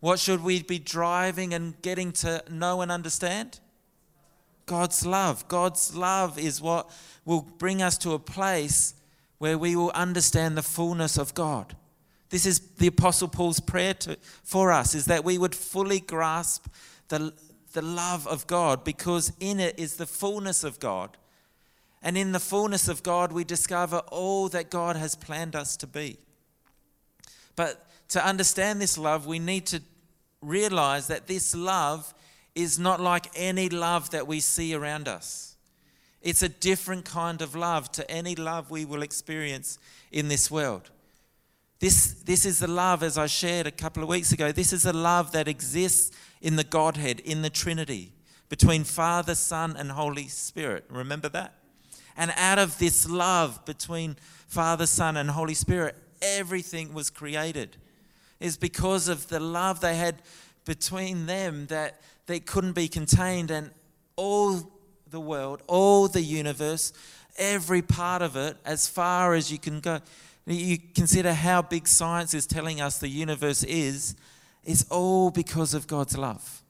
What 0.00 0.18
should 0.18 0.42
we 0.42 0.62
be 0.62 0.78
driving 0.78 1.54
and 1.54 1.80
getting 1.80 2.12
to 2.12 2.42
know 2.50 2.80
and 2.80 2.90
understand? 2.90 3.60
God's 4.66 5.06
love. 5.06 5.46
God's 5.48 5.94
love 5.94 6.38
is 6.38 6.60
what 6.60 6.90
will 7.24 7.42
bring 7.42 7.82
us 7.82 7.96
to 7.98 8.12
a 8.12 8.18
place 8.18 8.94
where 9.38 9.58
we 9.58 9.76
will 9.76 9.92
understand 9.94 10.56
the 10.56 10.62
fullness 10.62 11.18
of 11.18 11.34
God. 11.34 11.76
This 12.30 12.46
is 12.46 12.60
the 12.78 12.86
Apostle 12.86 13.28
Paul's 13.28 13.60
prayer 13.60 13.94
to, 13.94 14.16
for 14.42 14.72
us, 14.72 14.94
is 14.94 15.04
that 15.06 15.24
we 15.24 15.36
would 15.36 15.54
fully 15.54 16.00
grasp 16.00 16.66
the, 17.08 17.32
the 17.72 17.82
love 17.82 18.26
of 18.26 18.46
God 18.46 18.84
because 18.84 19.32
in 19.38 19.60
it 19.60 19.78
is 19.78 19.96
the 19.96 20.06
fullness 20.06 20.64
of 20.64 20.80
God. 20.80 21.16
And 22.02 22.18
in 22.18 22.32
the 22.32 22.40
fullness 22.40 22.88
of 22.88 23.02
God, 23.02 23.32
we 23.32 23.44
discover 23.44 23.98
all 24.10 24.48
that 24.48 24.70
God 24.70 24.96
has 24.96 25.14
planned 25.14 25.54
us 25.54 25.76
to 25.78 25.86
be. 25.86 26.18
But 27.54 27.86
to 28.08 28.26
understand 28.26 28.80
this 28.80 28.98
love, 28.98 29.26
we 29.26 29.38
need 29.38 29.66
to 29.66 29.82
realize 30.40 31.06
that 31.06 31.28
this 31.28 31.54
love 31.54 32.12
is 32.54 32.78
not 32.78 33.00
like 33.00 33.28
any 33.34 33.68
love 33.68 34.10
that 34.10 34.26
we 34.26 34.40
see 34.40 34.74
around 34.74 35.08
us. 35.08 35.56
It's 36.20 36.42
a 36.42 36.48
different 36.48 37.04
kind 37.04 37.40
of 37.40 37.54
love 37.54 37.90
to 37.92 38.10
any 38.10 38.34
love 38.34 38.70
we 38.70 38.84
will 38.84 39.02
experience 39.02 39.78
in 40.10 40.28
this 40.28 40.50
world. 40.50 40.90
This, 41.80 42.12
this 42.24 42.44
is 42.44 42.60
the 42.60 42.68
love, 42.68 43.02
as 43.02 43.18
I 43.18 43.26
shared 43.26 43.66
a 43.66 43.72
couple 43.72 44.02
of 44.02 44.08
weeks 44.08 44.30
ago, 44.30 44.52
this 44.52 44.72
is 44.72 44.86
a 44.86 44.92
love 44.92 45.32
that 45.32 45.48
exists 45.48 46.16
in 46.40 46.54
the 46.56 46.64
Godhead, 46.64 47.18
in 47.20 47.42
the 47.42 47.50
Trinity, 47.50 48.12
between 48.48 48.84
Father, 48.84 49.34
Son, 49.34 49.74
and 49.76 49.90
Holy 49.90 50.28
Spirit. 50.28 50.84
Remember 50.88 51.28
that? 51.30 51.54
And 52.16 52.32
out 52.36 52.58
of 52.58 52.78
this 52.78 53.08
love 53.08 53.64
between 53.64 54.16
Father, 54.46 54.86
Son, 54.86 55.16
and 55.16 55.30
Holy 55.30 55.54
Spirit, 55.54 55.96
everything 56.20 56.92
was 56.92 57.10
created. 57.10 57.76
It's 58.40 58.56
because 58.56 59.08
of 59.08 59.28
the 59.28 59.40
love 59.40 59.80
they 59.80 59.96
had 59.96 60.22
between 60.64 61.26
them 61.26 61.66
that 61.66 62.00
they 62.26 62.40
couldn't 62.40 62.72
be 62.72 62.88
contained, 62.88 63.50
and 63.50 63.70
all 64.16 64.70
the 65.10 65.20
world, 65.20 65.62
all 65.66 66.08
the 66.08 66.22
universe, 66.22 66.92
every 67.36 67.82
part 67.82 68.22
of 68.22 68.36
it, 68.36 68.56
as 68.64 68.88
far 68.88 69.34
as 69.34 69.50
you 69.50 69.58
can 69.58 69.80
go. 69.80 70.00
You 70.46 70.78
consider 70.94 71.32
how 71.32 71.62
big 71.62 71.86
science 71.86 72.34
is 72.34 72.46
telling 72.46 72.80
us 72.80 72.98
the 72.98 73.08
universe 73.08 73.62
is, 73.64 74.16
it's 74.64 74.84
all 74.90 75.30
because 75.30 75.74
of 75.74 75.86
God's 75.86 76.16
love. 76.16 76.62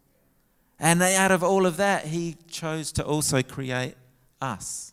And 0.78 1.02
out 1.02 1.30
of 1.30 1.42
all 1.42 1.64
of 1.66 1.76
that, 1.76 2.06
He 2.06 2.36
chose 2.48 2.92
to 2.92 3.04
also 3.04 3.42
create 3.42 3.94
us. 4.40 4.91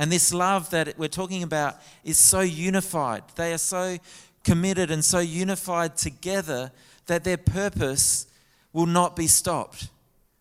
And 0.00 0.10
this 0.10 0.32
love 0.32 0.70
that 0.70 0.98
we're 0.98 1.08
talking 1.08 1.42
about 1.42 1.76
is 2.04 2.16
so 2.16 2.40
unified. 2.40 3.22
They 3.36 3.52
are 3.52 3.58
so 3.58 3.98
committed 4.42 4.90
and 4.90 5.04
so 5.04 5.18
unified 5.18 5.98
together 5.98 6.72
that 7.04 7.22
their 7.22 7.36
purpose 7.36 8.26
will 8.72 8.86
not 8.86 9.14
be 9.14 9.26
stopped. 9.26 9.90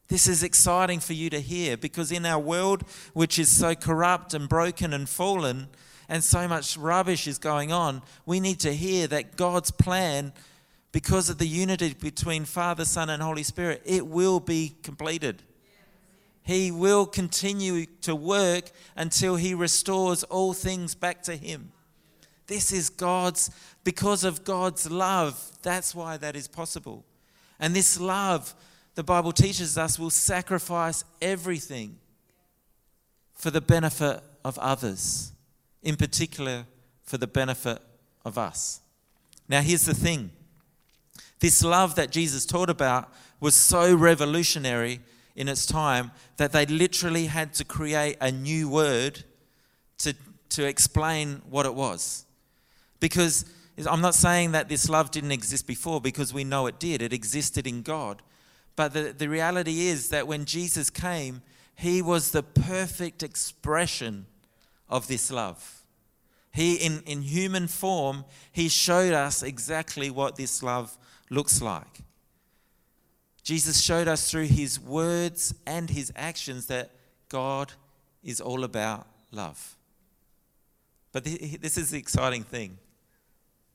This 0.07 0.27
is 0.27 0.43
exciting 0.43 1.01
for 1.01 1.11
you 1.11 1.29
to 1.31 1.41
hear 1.41 1.75
because 1.75 2.09
in 2.09 2.25
our 2.25 2.39
world, 2.39 2.83
which 3.11 3.37
is 3.37 3.49
so 3.49 3.75
corrupt 3.75 4.33
and 4.33 4.47
broken 4.47 4.93
and 4.93 5.09
fallen, 5.09 5.67
and 6.07 6.23
so 6.23 6.47
much 6.47 6.77
rubbish 6.77 7.27
is 7.27 7.37
going 7.37 7.73
on, 7.73 8.01
we 8.25 8.39
need 8.39 8.61
to 8.61 8.71
hear 8.73 9.07
that 9.07 9.35
God's 9.35 9.71
plan, 9.71 10.31
because 10.93 11.29
of 11.29 11.37
the 11.37 11.45
unity 11.45 11.93
between 11.99 12.45
Father, 12.45 12.85
Son, 12.85 13.09
and 13.09 13.21
Holy 13.21 13.43
Spirit, 13.43 13.81
it 13.85 14.07
will 14.07 14.39
be 14.39 14.77
completed. 14.83 15.43
He 16.49 16.71
will 16.71 17.05
continue 17.05 17.85
to 18.01 18.15
work 18.15 18.71
until 18.95 19.35
He 19.35 19.53
restores 19.53 20.23
all 20.23 20.53
things 20.53 20.95
back 20.95 21.21
to 21.23 21.35
Him. 21.35 21.71
This 22.47 22.71
is 22.71 22.89
God's, 22.89 23.51
because 23.83 24.23
of 24.23 24.43
God's 24.43 24.89
love, 24.89 25.39
that's 25.61 25.93
why 25.93 26.17
that 26.17 26.35
is 26.35 26.47
possible. 26.47 27.05
And 27.59 27.75
this 27.75 27.99
love, 27.99 28.55
the 28.95 29.03
Bible 29.03 29.31
teaches 29.31 29.77
us, 29.77 29.99
will 29.99 30.09
sacrifice 30.09 31.03
everything 31.21 31.99
for 33.35 33.51
the 33.51 33.61
benefit 33.61 34.19
of 34.43 34.57
others, 34.57 35.33
in 35.83 35.97
particular 35.97 36.65
for 37.03 37.19
the 37.19 37.27
benefit 37.27 37.79
of 38.25 38.39
us. 38.39 38.81
Now, 39.47 39.61
here's 39.61 39.85
the 39.85 39.93
thing 39.93 40.31
this 41.41 41.63
love 41.63 41.93
that 41.93 42.09
Jesus 42.09 42.47
taught 42.47 42.71
about 42.71 43.13
was 43.39 43.53
so 43.53 43.95
revolutionary 43.95 45.01
in 45.39 45.47
its 45.47 45.65
time 45.65 46.11
that 46.35 46.51
they 46.51 46.65
literally 46.65 47.27
had 47.27 47.53
to 47.53 47.63
create 47.63 48.17
a 48.19 48.29
new 48.29 48.67
word 48.67 49.23
to, 49.97 50.13
to 50.49 50.67
explain 50.67 51.41
what 51.49 51.65
it 51.65 51.73
was. 51.73 52.25
Because 52.99 53.45
I'm 53.89 54.01
not 54.01 54.15
saying 54.15 54.51
that 54.51 54.67
this 54.67 54.89
love 54.89 55.11
didn't 55.11 55.31
exist 55.31 55.65
before, 55.65 56.01
because 56.01 56.33
we 56.33 56.43
know 56.43 56.67
it 56.67 56.77
did. 56.77 57.01
It 57.01 57.13
existed 57.13 57.65
in 57.65 57.83
God. 57.83 58.21
But 58.75 58.91
the, 58.91 59.15
the 59.17 59.29
reality 59.29 59.87
is 59.87 60.09
that 60.09 60.27
when 60.27 60.43
Jesus 60.43 60.89
came, 60.89 61.41
he 61.73 62.01
was 62.01 62.31
the 62.31 62.43
perfect 62.43 63.23
expression 63.23 64.25
of 64.89 65.07
this 65.07 65.31
love. 65.31 65.83
He, 66.51 66.75
in, 66.75 67.01
in 67.05 67.21
human 67.21 67.67
form, 67.67 68.25
he 68.51 68.67
showed 68.67 69.13
us 69.13 69.41
exactly 69.41 70.09
what 70.09 70.35
this 70.35 70.61
love 70.61 70.97
looks 71.29 71.61
like. 71.61 72.01
Jesus 73.49 73.81
showed 73.81 74.07
us 74.07 74.29
through 74.29 74.45
his 74.45 74.79
words 74.79 75.55
and 75.65 75.89
his 75.89 76.13
actions 76.15 76.67
that 76.67 76.91
God 77.29 77.73
is 78.23 78.39
all 78.39 78.63
about 78.63 79.07
love. 79.31 79.75
But 81.11 81.23
this 81.23 81.75
is 81.75 81.89
the 81.89 81.97
exciting 81.97 82.43
thing. 82.43 82.77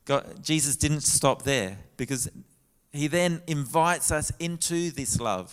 God, 0.04 0.44
Jesus 0.44 0.76
didn't 0.76 1.00
stop 1.00 1.42
there 1.42 1.76
because 1.96 2.30
he 2.92 3.08
then 3.08 3.42
invites 3.48 4.12
us 4.12 4.30
into 4.38 4.92
this 4.92 5.18
love. 5.18 5.52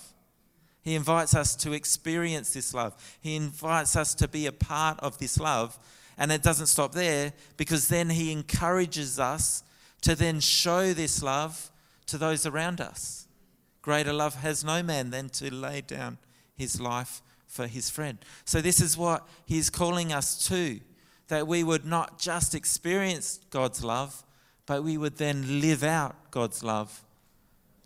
He 0.84 0.94
invites 0.94 1.34
us 1.34 1.56
to 1.56 1.74
experience 1.74 2.54
this 2.54 2.76
love. 2.76 2.94
He 3.22 3.36
invites 3.36 3.96
us 3.96 4.14
to 4.14 4.28
be 4.28 4.46
a 4.46 4.52
part 4.52 5.00
of 5.00 5.18
this 5.18 5.40
love. 5.40 5.80
And 6.16 6.32
it 6.32 6.44
doesn't 6.44 6.68
stop 6.68 6.92
there 6.92 7.34
because 7.58 7.88
then 7.88 8.12
he 8.12 8.32
encourages 8.32 9.20
us 9.20 9.64
to 10.02 10.14
then 10.14 10.42
show 10.42 10.94
this 10.94 11.24
love 11.24 11.72
to 12.06 12.20
those 12.20 12.46
around 12.46 12.80
us. 12.80 13.21
Greater 13.82 14.14
love 14.14 14.36
has 14.36 14.64
no 14.64 14.84
man 14.84 15.10
than 15.10 15.30
to 15.30 15.54
lay 15.54 15.82
down 15.82 16.18
his 16.56 16.80
life 16.80 17.22
for 17.48 17.68
his 17.68 17.90
friend. 17.90 18.20
So, 18.46 18.62
this 18.62 18.80
is 18.80 18.98
what 18.98 19.28
he's 19.46 19.70
calling 19.70 20.14
us 20.14 20.48
to 20.48 20.80
that 21.28 21.48
we 21.48 21.64
would 21.64 21.86
not 21.86 22.20
just 22.20 22.54
experience 22.54 23.40
God's 23.50 23.86
love, 23.86 24.24
but 24.66 24.84
we 24.84 24.98
would 24.98 25.18
then 25.18 25.62
live 25.62 25.82
out 25.82 26.30
God's 26.30 26.62
love 26.62 27.06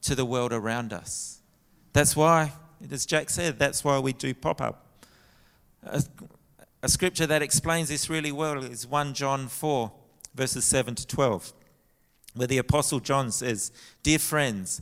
to 0.01 0.15
the 0.15 0.25
world 0.25 0.51
around 0.51 0.91
us. 0.91 1.41
That's 1.93 2.15
why, 2.15 2.53
as 2.91 3.05
Jack 3.05 3.29
said, 3.29 3.59
that's 3.59 3.83
why 3.83 3.99
we 3.99 4.13
do 4.13 4.33
pop 4.33 4.61
up. 4.61 4.99
A, 5.83 6.03
a 6.81 6.89
scripture 6.89 7.27
that 7.27 7.43
explains 7.43 7.87
this 7.87 8.09
really 8.09 8.31
well 8.31 8.63
is 8.63 8.87
1 8.87 9.13
John 9.13 9.47
4, 9.47 9.91
verses 10.33 10.65
7 10.65 10.95
to 10.95 11.07
12, 11.07 11.53
where 12.33 12.47
the 12.47 12.57
Apostle 12.57 12.99
John 12.99 13.31
says, 13.31 13.71
Dear 14.01 14.19
friends, 14.19 14.81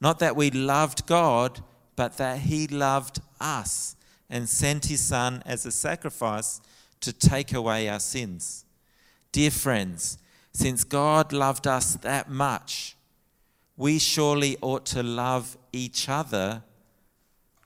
Not 0.00 0.18
that 0.20 0.36
we 0.36 0.50
loved 0.50 1.06
God, 1.06 1.60
but 1.96 2.16
that 2.18 2.40
He 2.40 2.66
loved 2.66 3.20
us 3.40 3.96
and 4.30 4.48
sent 4.48 4.86
His 4.86 5.00
Son 5.00 5.42
as 5.44 5.66
a 5.66 5.72
sacrifice 5.72 6.60
to 7.00 7.12
take 7.12 7.52
away 7.52 7.88
our 7.88 8.00
sins. 8.00 8.64
Dear 9.32 9.50
friends, 9.50 10.18
since 10.52 10.84
God 10.84 11.32
loved 11.32 11.66
us 11.66 11.94
that 11.96 12.30
much, 12.30 12.96
we 13.76 13.98
surely 13.98 14.56
ought 14.60 14.86
to 14.86 15.02
love 15.02 15.56
each 15.72 16.08
other. 16.08 16.62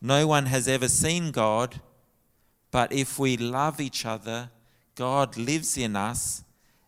No 0.01 0.27
one 0.27 0.47
has 0.47 0.69
ever 0.69 0.89
seen 0.89 1.31
God, 1.31 1.81
but 2.71 2.93
if 2.93 3.19
we 3.19 3.37
love 3.37 3.81
each 3.81 4.05
other, 4.05 4.51
God 4.95 5.37
lives 5.37 5.79
in 5.79 5.97
us, 5.97 6.45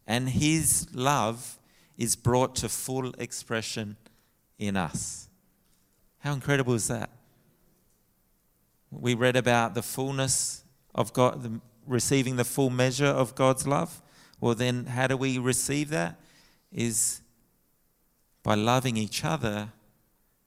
and 0.07 0.29
His 0.29 0.87
love 0.95 1.59
is 1.97 2.17
brought 2.17 2.55
to 2.57 2.69
full 2.69 3.13
expression 3.19 3.97
in 4.59 4.77
us. 4.77 5.24
How 6.25 6.33
incredible 6.33 6.73
is 6.73 6.89
that? 6.89 7.11
We 8.91 9.13
read 9.13 9.37
about 9.37 9.75
the 9.75 9.83
fullness 9.83 10.65
of 10.95 11.13
God, 11.13 11.43
the, 11.43 11.61
receiving 11.87 12.37
the 12.37 12.47
full 12.47 12.71
measure 12.71 13.05
of 13.05 13.35
God's 13.35 13.67
love. 13.67 14.01
Well, 14.41 14.55
then, 14.55 14.87
how 14.87 15.07
do 15.07 15.19
we 15.19 15.37
receive 15.37 15.91
that? 15.91 16.19
Is 16.73 17.21
by 18.43 18.55
loving 18.55 18.97
each 18.97 19.23
other, 19.23 19.69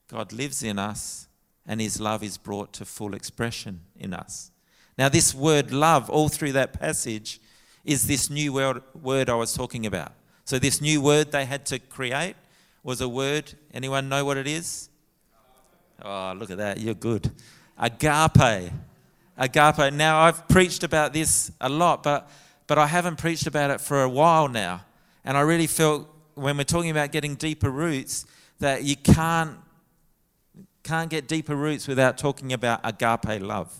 God 0.08 0.32
lives 0.32 0.64
in 0.64 0.80
us, 0.80 1.28
and 1.64 1.80
His 1.80 2.00
love 2.00 2.24
is 2.24 2.38
brought 2.38 2.72
to 2.72 2.84
full 2.84 3.14
expression 3.14 3.82
in 3.96 4.12
us. 4.12 4.50
Now, 4.98 5.08
this 5.08 5.32
word 5.32 5.70
love, 5.70 6.10
all 6.10 6.28
through 6.28 6.52
that 6.52 6.72
passage, 6.72 7.40
is 7.84 8.08
this 8.08 8.28
new 8.28 8.52
word, 8.52 8.82
word 9.00 9.30
I 9.30 9.36
was 9.36 9.54
talking 9.54 9.86
about. 9.86 10.12
So, 10.44 10.58
this 10.58 10.80
new 10.80 11.00
word 11.00 11.30
they 11.30 11.44
had 11.44 11.64
to 11.66 11.78
create 11.78 12.34
was 12.82 13.00
a 13.00 13.08
word. 13.08 13.54
Anyone 13.72 14.08
know 14.08 14.24
what 14.24 14.38
it 14.38 14.48
is? 14.48 14.88
Oh, 16.02 16.32
look 16.36 16.50
at 16.50 16.58
that. 16.58 16.78
You're 16.78 16.94
good. 16.94 17.30
Agape. 17.76 18.70
Agape. 19.36 19.92
Now, 19.92 20.20
I've 20.20 20.46
preached 20.48 20.84
about 20.84 21.12
this 21.12 21.50
a 21.60 21.68
lot, 21.68 22.02
but, 22.02 22.30
but 22.66 22.78
I 22.78 22.86
haven't 22.86 23.16
preached 23.16 23.46
about 23.46 23.70
it 23.70 23.80
for 23.80 24.02
a 24.02 24.08
while 24.08 24.48
now. 24.48 24.84
And 25.24 25.36
I 25.36 25.40
really 25.40 25.66
felt 25.66 26.08
when 26.34 26.56
we're 26.56 26.64
talking 26.64 26.90
about 26.90 27.10
getting 27.10 27.34
deeper 27.34 27.70
roots 27.70 28.26
that 28.60 28.84
you 28.84 28.96
can't, 28.96 29.56
can't 30.84 31.10
get 31.10 31.26
deeper 31.26 31.56
roots 31.56 31.88
without 31.88 32.16
talking 32.16 32.52
about 32.52 32.80
agape 32.84 33.42
love. 33.42 33.72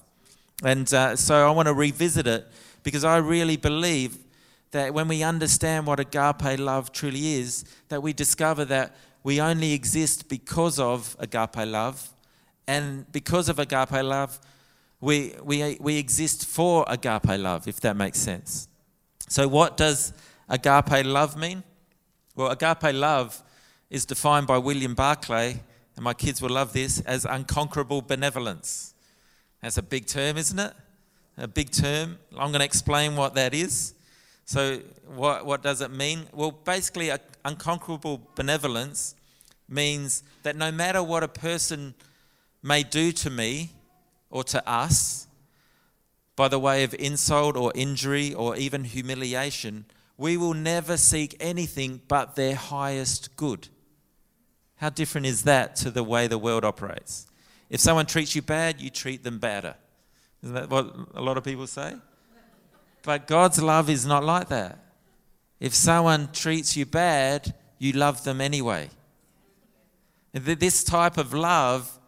And 0.64 0.92
uh, 0.92 1.14
so 1.14 1.46
I 1.46 1.50
want 1.52 1.68
to 1.68 1.74
revisit 1.74 2.26
it 2.26 2.48
because 2.82 3.04
I 3.04 3.18
really 3.18 3.56
believe 3.56 4.18
that 4.72 4.92
when 4.92 5.06
we 5.08 5.22
understand 5.22 5.86
what 5.86 6.00
agape 6.00 6.58
love 6.58 6.92
truly 6.92 7.34
is, 7.34 7.64
that 7.88 8.02
we 8.02 8.12
discover 8.12 8.64
that 8.66 8.94
we 9.28 9.42
only 9.42 9.74
exist 9.74 10.26
because 10.30 10.78
of 10.78 11.14
agape 11.18 11.66
love. 11.66 12.14
And 12.66 13.04
because 13.12 13.50
of 13.50 13.58
agape 13.58 14.02
love, 14.02 14.40
we, 15.02 15.34
we, 15.44 15.76
we 15.80 15.98
exist 15.98 16.46
for 16.46 16.86
agape 16.88 17.36
love, 17.38 17.68
if 17.68 17.78
that 17.80 17.94
makes 17.94 18.18
sense. 18.18 18.68
So, 19.28 19.46
what 19.46 19.76
does 19.76 20.14
agape 20.48 21.04
love 21.04 21.36
mean? 21.36 21.62
Well, 22.36 22.50
agape 22.50 22.94
love 22.94 23.42
is 23.90 24.06
defined 24.06 24.46
by 24.46 24.56
William 24.56 24.94
Barclay, 24.94 25.62
and 25.94 26.02
my 26.02 26.14
kids 26.14 26.40
will 26.40 26.54
love 26.60 26.72
this, 26.72 27.00
as 27.00 27.26
unconquerable 27.26 28.00
benevolence. 28.00 28.94
That's 29.60 29.76
a 29.76 29.82
big 29.82 30.06
term, 30.06 30.38
isn't 30.38 30.58
it? 30.58 30.72
A 31.36 31.46
big 31.46 31.70
term. 31.70 32.16
I'm 32.32 32.48
going 32.48 32.60
to 32.60 32.64
explain 32.64 33.14
what 33.14 33.34
that 33.34 33.52
is. 33.52 33.92
So, 34.46 34.80
what, 35.04 35.44
what 35.44 35.62
does 35.62 35.82
it 35.82 35.90
mean? 35.90 36.28
Well, 36.32 36.50
basically, 36.50 37.10
unconquerable 37.44 38.22
benevolence 38.34 39.16
means 39.68 40.22
that 40.42 40.56
no 40.56 40.72
matter 40.72 41.02
what 41.02 41.22
a 41.22 41.28
person 41.28 41.94
may 42.62 42.82
do 42.82 43.12
to 43.12 43.30
me 43.30 43.70
or 44.30 44.44
to 44.44 44.68
us, 44.68 45.26
by 46.36 46.48
the 46.48 46.58
way 46.58 46.84
of 46.84 46.94
insult 46.94 47.56
or 47.56 47.72
injury 47.74 48.32
or 48.32 48.56
even 48.56 48.84
humiliation, 48.84 49.84
we 50.16 50.36
will 50.36 50.54
never 50.54 50.96
seek 50.96 51.36
anything 51.40 52.00
but 52.08 52.34
their 52.34 52.54
highest 52.54 53.36
good. 53.36 53.68
How 54.76 54.90
different 54.90 55.26
is 55.26 55.42
that 55.42 55.76
to 55.76 55.90
the 55.90 56.04
way 56.04 56.26
the 56.26 56.38
world 56.38 56.64
operates? 56.64 57.26
If 57.68 57.80
someone 57.80 58.06
treats 58.06 58.34
you 58.36 58.42
bad, 58.42 58.80
you 58.80 58.90
treat 58.90 59.24
them 59.24 59.38
better. 59.38 59.74
Isn't 60.42 60.54
that 60.54 60.70
what 60.70 60.94
a 61.14 61.20
lot 61.20 61.36
of 61.36 61.44
people 61.44 61.66
say? 61.66 61.94
But 63.02 63.26
God's 63.26 63.60
love 63.60 63.90
is 63.90 64.06
not 64.06 64.24
like 64.24 64.48
that. 64.48 64.78
If 65.60 65.74
someone 65.74 66.28
treats 66.32 66.76
you 66.76 66.86
bad, 66.86 67.54
you 67.78 67.92
love 67.92 68.24
them 68.24 68.40
anyway. 68.40 68.90
This 70.32 70.84
type 70.84 71.16
of 71.16 71.32
love 71.32 71.98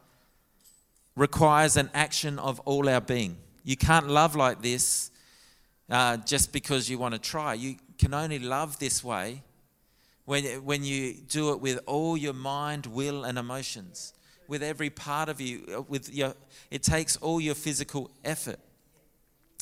requires 1.16 1.76
an 1.76 1.90
action 1.94 2.38
of 2.38 2.60
all 2.60 2.88
our 2.88 3.00
being. 3.00 3.36
You 3.64 3.76
can't 3.76 4.08
love 4.08 4.36
like 4.36 4.62
this 4.62 5.10
uh, 5.90 6.18
just 6.18 6.52
because 6.52 6.88
you 6.88 6.98
want 6.98 7.14
to 7.14 7.20
try. 7.20 7.54
You 7.54 7.76
can 7.98 8.14
only 8.14 8.38
love 8.38 8.78
this 8.78 9.02
way 9.02 9.42
when, 10.24 10.44
when 10.64 10.84
you 10.84 11.14
do 11.14 11.52
it 11.52 11.60
with 11.60 11.80
all 11.86 12.16
your 12.16 12.32
mind, 12.32 12.86
will, 12.86 13.24
and 13.24 13.36
emotions, 13.38 14.12
with 14.48 14.62
every 14.62 14.90
part 14.90 15.28
of 15.28 15.40
you, 15.40 15.64
uh, 15.76 15.82
with 15.82 16.12
your, 16.14 16.34
it 16.70 16.82
takes 16.82 17.16
all 17.16 17.40
your 17.40 17.54
physical 17.54 18.10
effort. 18.24 18.60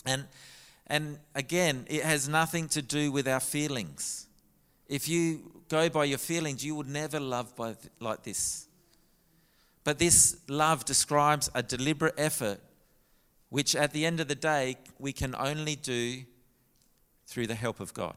And, 0.05 0.25
and 0.87 1.19
again, 1.35 1.87
it 1.89 2.03
has 2.03 2.29
nothing 2.29 2.69
to 2.69 2.83
do 2.83 3.11
with 3.11 3.27
our 3.27 3.41
feelings. 3.41 4.27
If 4.89 5.09
you 5.09 5.58
go 5.69 5.89
by 5.89 6.05
your 6.05 6.19
feelings, 6.19 6.65
you 6.65 6.75
would 6.75 6.89
never 6.89 7.21
love 7.21 7.55
by, 7.57 7.77
like 8.01 8.23
this. 8.23 8.67
But 9.85 9.99
this 9.99 10.37
love 10.49 10.85
describes 10.85 11.51
a 11.55 11.63
deliberate 11.63 12.15
effort, 12.19 12.61
which 13.49 13.75
at 13.75 13.93
the 13.93 14.05
end 14.05 14.21
of 14.21 14.29
the 14.29 14.35
day, 14.35 14.77
we 14.99 15.13
can 15.13 15.35
only 15.35 15.77
do 15.77 16.25
through 17.27 17.47
the 17.47 17.55
help 17.55 17.81
of 17.81 17.95
God. 17.95 18.17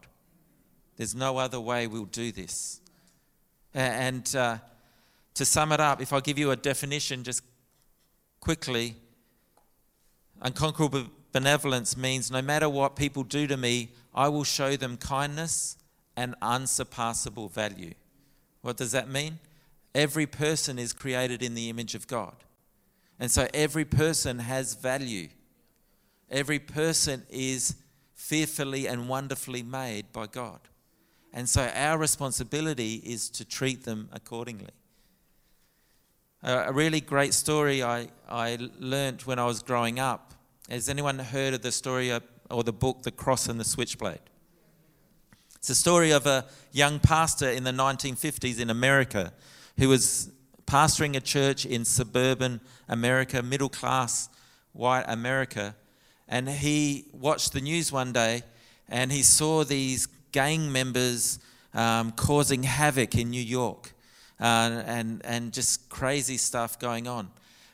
There's 0.98 1.16
no 1.16 1.38
other 1.38 1.60
way 1.60 1.88
we'll 1.88 2.06
do 2.06 2.32
this. 2.32 2.82
And 3.74 4.34
uh, 4.36 4.58
to 5.36 5.46
sum 5.46 5.72
it 5.72 5.80
up, 5.80 6.02
if 6.02 6.14
I 6.14 6.20
give 6.20 6.38
you 6.38 6.52
a 6.52 6.56
definition 6.56 7.24
just 7.24 7.44
quickly, 8.40 8.96
unconquerable 10.42 11.06
benevolence 11.32 11.96
means 11.96 12.30
no 12.30 12.42
matter 12.42 12.68
what 12.68 12.96
people 12.96 13.24
do 13.24 13.48
to 13.48 13.56
me, 13.56 13.92
I 14.14 14.28
will 14.28 14.44
show 14.44 14.76
them 14.76 14.98
kindness 14.98 15.78
and 16.22 16.36
unsurpassable 16.40 17.50
value. 17.50 17.96
What 18.62 18.78
does 18.78 18.92
that 18.92 19.10
mean? 19.10 19.40
Every 19.96 20.28
person 20.28 20.78
is 20.78 20.94
created 20.94 21.42
in 21.42 21.56
the 21.56 21.68
image 21.68 21.96
of 21.96 22.06
God. 22.06 22.36
And 23.20 23.32
so 23.32 23.48
every 23.56 23.86
person 23.86 24.38
has 24.38 24.76
value. 24.76 25.30
Every 26.30 26.60
person 26.60 27.24
is 27.30 27.76
fearfully 28.14 28.88
and 28.88 29.10
wonderfully 29.10 29.64
made 29.64 30.12
by 30.14 30.28
God. 30.28 30.60
And 31.34 31.50
so 31.50 31.64
our 31.74 31.98
responsibility 31.98 33.02
is 33.04 33.30
to 33.32 33.44
treat 33.44 33.84
them 33.84 34.08
accordingly. 34.14 34.76
A 36.44 36.72
really 36.72 37.02
great 37.02 37.34
story 37.34 37.82
I, 37.82 38.10
I 38.30 38.60
learnt 38.80 39.26
when 39.26 39.40
I 39.40 39.46
was 39.46 39.64
growing 39.64 40.00
up. 40.00 40.36
Has 40.70 40.88
anyone 40.88 41.18
heard 41.18 41.56
of 41.56 41.64
the 41.64 41.72
story 41.72 42.12
or 42.50 42.64
the 42.64 42.74
book, 42.74 43.02
The 43.02 43.12
Cross 43.12 43.50
and 43.50 43.60
the 43.60 43.66
Switchblade? 43.66 44.31
It's 45.62 45.70
a 45.70 45.76
story 45.76 46.10
of 46.10 46.26
a 46.26 46.46
young 46.72 47.00
pastor 47.00 47.48
in 47.48 47.64
the 47.64 47.72
1950s 47.72 48.60
in 48.60 48.72
America 48.72 49.32
who 49.78 49.90
was 49.90 50.32
pastoring 50.66 51.16
a 51.16 51.20
church 51.20 51.68
in 51.68 51.86
suburban 51.86 52.62
America, 52.90 53.44
middle 53.44 53.70
class 53.70 54.28
white 54.74 55.04
America. 55.08 55.76
And 56.28 56.50
he 56.50 57.06
watched 57.14 57.54
the 57.54 57.62
news 57.62 57.92
one 57.92 58.12
day 58.12 58.42
and 58.90 59.12
he 59.12 59.22
saw 59.22 59.64
these 59.64 60.08
gang 60.32 60.72
members 60.72 61.38
um, 61.76 62.12
causing 62.14 62.64
havoc 62.64 63.14
in 63.14 63.30
New 63.30 63.44
York 63.44 63.94
uh, 64.40 64.82
and, 64.88 65.24
and 65.24 65.54
just 65.54 65.90
crazy 65.90 66.38
stuff 66.38 66.80
going 66.80 67.08
on. 67.08 67.30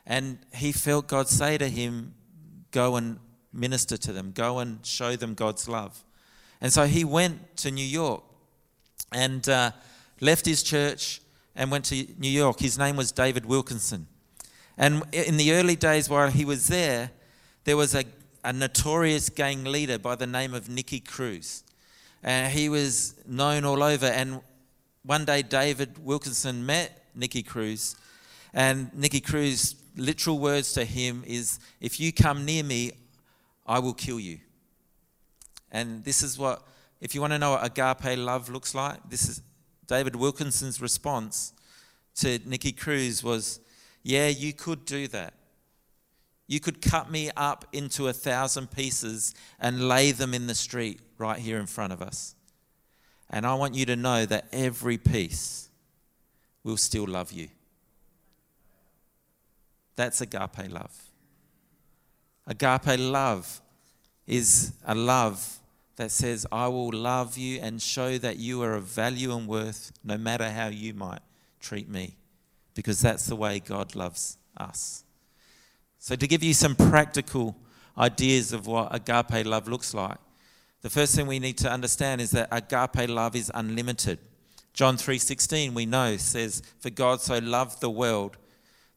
And 0.05 0.39
he 0.53 0.73
felt 0.73 1.07
God 1.07 1.29
say 1.29 1.57
to 1.57 1.69
him, 1.69 2.15
Go 2.71 2.97
and 2.97 3.17
minister 3.53 3.95
to 3.95 4.11
them, 4.11 4.33
go 4.33 4.59
and 4.59 4.85
show 4.85 5.15
them 5.15 5.35
God's 5.35 5.69
love. 5.69 6.03
And 6.61 6.73
so 6.73 6.85
he 6.85 7.03
went 7.03 7.57
to 7.57 7.71
New 7.71 7.85
York 7.85 8.23
and 9.11 9.47
uh, 9.47 9.71
left 10.21 10.45
his 10.45 10.63
church 10.63 11.21
and 11.55 11.71
went 11.71 11.85
to 11.85 12.07
New 12.17 12.29
York. 12.29 12.59
His 12.59 12.77
name 12.77 12.95
was 12.95 13.11
David 13.11 13.45
Wilkerson. 13.45 14.07
And 14.77 15.03
in 15.11 15.37
the 15.37 15.53
early 15.53 15.75
days 15.75 16.09
while 16.09 16.29
he 16.29 16.45
was 16.45 16.67
there, 16.67 17.11
there 17.63 17.77
was 17.77 17.95
a, 17.95 18.03
a 18.43 18.53
notorious 18.53 19.29
gang 19.29 19.63
leader 19.63 19.97
by 19.97 20.15
the 20.15 20.27
name 20.27 20.53
of 20.53 20.69
Nicky 20.69 20.99
Cruz. 20.99 21.63
And 22.23 22.51
he 22.51 22.69
was 22.69 23.15
known 23.27 23.65
all 23.65 23.81
over. 23.81 24.05
And 24.05 24.41
one 25.03 25.25
day, 25.25 25.41
David 25.41 25.97
Wilkerson 26.03 26.65
met 26.65 27.05
Nicky 27.15 27.41
Cruz. 27.41 27.95
And 28.53 28.93
Nicky 28.93 29.21
Cruz, 29.21 29.75
literal 29.95 30.39
words 30.39 30.73
to 30.73 30.85
him 30.85 31.23
is, 31.25 31.59
If 31.81 31.99
you 31.99 32.11
come 32.11 32.45
near 32.45 32.63
me, 32.63 32.91
I 33.65 33.79
will 33.79 33.93
kill 33.93 34.19
you. 34.19 34.39
And 35.77 36.03
this 36.03 36.23
is 36.23 36.39
what, 36.39 36.63
if 36.99 37.13
you 37.13 37.21
want 37.21 37.33
to 37.33 37.37
know 37.37 37.51
what 37.51 37.63
agape 37.63 38.17
love 38.17 38.49
looks 38.49 38.73
like, 38.73 38.97
this 39.11 39.29
is 39.29 39.43
David 39.85 40.15
Wilkerson's 40.15 40.81
response 40.81 41.53
to 42.15 42.39
Nicky 42.47 42.71
Cruz 42.71 43.23
was, 43.23 43.59
Yeah, 44.01 44.27
you 44.27 44.53
could 44.53 44.85
do 44.85 45.07
that. 45.09 45.35
You 46.47 46.59
could 46.59 46.81
cut 46.81 47.11
me 47.11 47.29
up 47.37 47.65
into 47.73 48.07
a 48.07 48.13
thousand 48.13 48.71
pieces 48.71 49.35
and 49.59 49.87
lay 49.87 50.11
them 50.11 50.33
in 50.33 50.47
the 50.47 50.55
street 50.55 50.99
right 51.19 51.37
here 51.37 51.59
in 51.59 51.67
front 51.67 51.93
of 51.93 52.01
us. 52.01 52.33
And 53.29 53.45
I 53.45 53.53
want 53.53 53.75
you 53.75 53.85
to 53.85 53.95
know 53.95 54.25
that 54.25 54.47
every 54.51 54.97
piece 54.97 55.69
will 56.63 56.77
still 56.77 57.05
love 57.05 57.31
you. 57.31 57.49
That's 59.95 60.21
agape 60.21 60.71
love. 60.71 61.03
Agape 62.47 62.97
love 62.97 63.61
is 64.25 64.73
a 64.83 64.95
love 64.95 65.56
that 65.97 66.11
says, 66.11 66.47
I 66.51 66.67
will 66.67 66.91
love 66.91 67.37
you 67.37 67.59
and 67.59 67.81
show 67.81 68.17
that 68.19 68.37
you 68.37 68.61
are 68.63 68.73
of 68.73 68.83
value 68.85 69.35
and 69.35 69.47
worth 69.47 69.91
no 70.03 70.17
matter 70.17 70.49
how 70.49 70.67
you 70.67 70.93
might 70.93 71.21
treat 71.59 71.89
me. 71.89 72.15
Because 72.73 73.01
that's 73.01 73.25
the 73.25 73.35
way 73.35 73.59
God 73.59 73.95
loves 73.95 74.37
us. 74.55 75.03
So, 75.97 76.15
to 76.15 76.27
give 76.27 76.43
you 76.43 76.53
some 76.53 76.75
practical 76.75 77.57
ideas 77.97 78.53
of 78.53 78.67
what 78.67 78.93
agape 78.93 79.45
love 79.45 79.67
looks 79.67 79.95
like, 79.95 80.17
the 80.81 80.89
first 80.91 81.15
thing 81.15 81.25
we 81.25 81.39
need 81.39 81.57
to 81.57 81.71
understand 81.71 82.21
is 82.21 82.31
that 82.31 82.49
agape 82.51 83.09
love 83.09 83.35
is 83.35 83.51
unlimited. 83.53 84.19
John 84.73 84.95
3:16 84.95 85.73
we 85.73 85.87
know 85.87 86.17
says 86.17 86.61
for 86.79 86.91
God 86.91 87.19
so 87.19 87.39
loved 87.39 87.81
the 87.81 87.89
world 87.89 88.37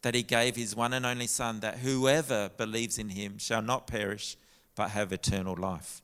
that 0.02 0.14
he 0.14 0.22
gave 0.22 0.56
his 0.56 0.76
one 0.76 0.92
and 0.92 1.06
only 1.06 1.26
son 1.26 1.60
that 1.60 1.78
whoever 1.78 2.50
believes 2.50 2.98
in 2.98 3.08
him 3.08 3.38
shall 3.38 3.62
not 3.62 3.86
perish 3.86 4.36
but 4.74 4.90
have 4.90 5.10
eternal 5.10 5.56
life. 5.56 6.02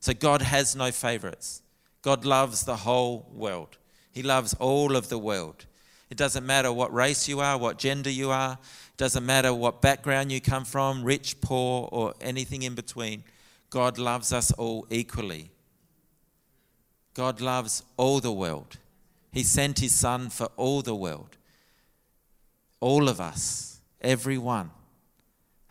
So 0.00 0.14
God 0.14 0.42
has 0.42 0.76
no 0.76 0.90
favorites. 0.90 1.62
God 2.02 2.24
loves 2.24 2.64
the 2.64 2.76
whole 2.76 3.28
world. 3.32 3.76
He 4.12 4.22
loves 4.22 4.54
all 4.54 4.96
of 4.96 5.08
the 5.08 5.18
world. 5.18 5.66
It 6.10 6.16
doesn't 6.16 6.46
matter 6.46 6.72
what 6.72 6.92
race 6.92 7.28
you 7.28 7.40
are, 7.40 7.58
what 7.58 7.78
gender 7.78 8.10
you 8.10 8.30
are, 8.30 8.52
it 8.52 8.96
doesn't 8.96 9.26
matter 9.26 9.52
what 9.52 9.82
background 9.82 10.32
you 10.32 10.40
come 10.40 10.64
from, 10.64 11.04
rich, 11.04 11.40
poor, 11.40 11.88
or 11.92 12.14
anything 12.20 12.62
in 12.62 12.74
between. 12.74 13.24
God 13.70 13.98
loves 13.98 14.32
us 14.32 14.50
all 14.52 14.86
equally. 14.90 15.50
God 17.12 17.40
loves 17.40 17.82
all 17.96 18.20
the 18.20 18.32
world. 18.32 18.78
He 19.32 19.42
sent 19.42 19.80
his 19.80 19.94
son 19.94 20.30
for 20.30 20.48
all 20.56 20.82
the 20.82 20.94
world. 20.94 21.36
All 22.80 23.08
of 23.08 23.20
us, 23.20 23.80
everyone. 24.00 24.70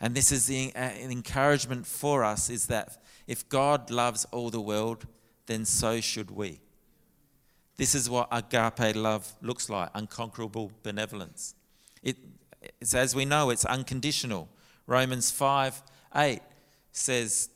And 0.00 0.14
this 0.14 0.30
is 0.30 0.46
the 0.46 0.72
uh, 0.76 0.90
encouragement 1.00 1.86
for 1.86 2.22
us 2.22 2.48
is 2.50 2.66
that 2.68 3.02
if 3.28 3.48
God 3.48 3.90
loves 3.90 4.24
all 4.32 4.50
the 4.50 4.60
world, 4.60 5.06
then 5.46 5.64
so 5.64 6.00
should 6.00 6.32
we. 6.32 6.60
This 7.76 7.94
is 7.94 8.10
what 8.10 8.26
agape 8.32 8.96
love 8.96 9.32
looks 9.40 9.70
like 9.70 9.90
unconquerable 9.94 10.72
benevolence. 10.82 11.54
It, 12.02 12.16
it's 12.80 12.94
as 12.94 13.14
we 13.14 13.24
know, 13.24 13.50
it's 13.50 13.64
unconditional. 13.64 14.48
Romans 14.88 15.30
5 15.30 15.80
8 16.16 16.40
says, 16.90 17.50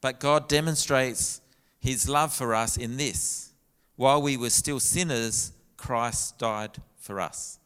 But 0.00 0.20
God 0.20 0.48
demonstrates 0.48 1.40
his 1.80 2.08
love 2.08 2.32
for 2.32 2.54
us 2.54 2.76
in 2.76 2.96
this 2.98 3.52
while 3.96 4.22
we 4.22 4.36
were 4.36 4.50
still 4.50 4.80
sinners, 4.80 5.52
Christ 5.76 6.38
died 6.38 6.78
for 6.96 7.20
us. 7.20 7.58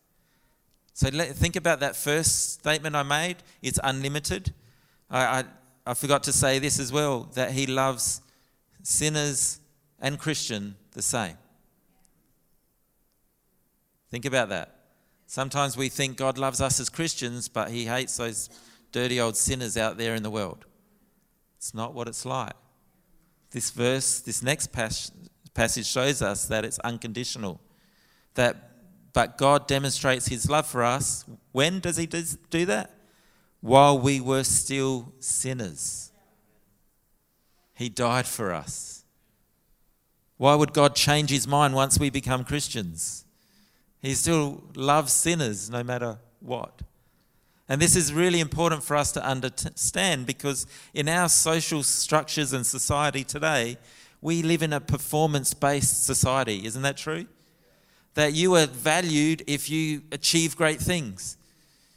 So 0.92 1.08
let, 1.12 1.34
think 1.34 1.56
about 1.56 1.80
that 1.80 1.94
first 1.94 2.54
statement 2.54 2.96
I 2.96 3.02
made. 3.02 3.36
It's 3.62 3.78
unlimited. 3.84 4.52
I, 5.10 5.24
I, 5.24 5.44
I 5.86 5.94
forgot 5.94 6.24
to 6.24 6.32
say 6.32 6.58
this 6.58 6.80
as 6.80 6.90
well 6.92 7.30
that 7.34 7.52
he 7.52 7.66
loves 7.66 8.20
sinners 8.82 9.60
and 10.00 10.18
Christian 10.18 10.74
the 10.92 11.02
same. 11.02 11.36
Think 14.10 14.24
about 14.24 14.48
that. 14.48 14.74
Sometimes 15.26 15.76
we 15.76 15.88
think 15.88 16.16
God 16.16 16.38
loves 16.38 16.60
us 16.60 16.80
as 16.80 16.88
Christians, 16.88 17.48
but 17.48 17.70
he 17.70 17.84
hates 17.84 18.16
those 18.16 18.50
dirty 18.92 19.20
old 19.20 19.36
sinners 19.36 19.76
out 19.76 19.96
there 19.96 20.14
in 20.14 20.22
the 20.22 20.30
world. 20.30 20.64
It's 21.56 21.74
not 21.74 21.94
what 21.94 22.08
it's 22.08 22.24
like. 22.24 22.54
This 23.50 23.70
verse, 23.70 24.20
this 24.20 24.42
next 24.42 24.72
passage 24.72 25.86
shows 25.86 26.22
us 26.22 26.46
that 26.46 26.64
it's 26.64 26.78
unconditional. 26.80 27.60
That 28.34 28.70
but 29.12 29.38
God 29.38 29.66
demonstrates 29.66 30.28
his 30.28 30.50
love 30.50 30.66
for 30.66 30.84
us. 30.84 31.24
When 31.52 31.80
does 31.80 31.96
he 31.96 32.06
do 32.06 32.66
that? 32.66 32.90
While 33.66 33.98
we 33.98 34.20
were 34.20 34.44
still 34.44 35.12
sinners. 35.18 36.12
He 37.74 37.88
died 37.88 38.26
for 38.26 38.52
us. 38.52 39.04
Why 40.36 40.54
would 40.54 40.72
God 40.72 40.94
change 40.94 41.30
his 41.30 41.48
mind 41.48 41.74
once 41.74 41.98
we 41.98 42.08
become 42.08 42.44
Christians? 42.44 43.24
He 44.00 44.14
still 44.14 44.62
loves 44.76 45.12
sinners 45.12 45.68
no 45.68 45.82
matter 45.82 46.18
what. 46.40 46.82
And 47.68 47.82
this 47.82 47.96
is 47.96 48.12
really 48.12 48.38
important 48.38 48.84
for 48.84 48.96
us 48.96 49.10
to 49.12 49.24
understand 49.24 50.26
because 50.26 50.66
in 50.94 51.08
our 51.08 51.28
social 51.28 51.82
structures 51.82 52.52
and 52.52 52.64
society 52.64 53.24
today, 53.24 53.78
We 54.20 54.42
live 54.42 54.62
in 54.62 54.72
a 54.72 54.80
performance 54.80 55.54
based 55.54 56.04
society, 56.04 56.64
isn't 56.64 56.82
that 56.82 56.96
true? 56.96 57.26
That 58.14 58.32
you 58.32 58.54
are 58.56 58.66
valued 58.66 59.44
if 59.46 59.68
you 59.68 60.02
achieve 60.10 60.56
great 60.56 60.80
things. 60.80 61.36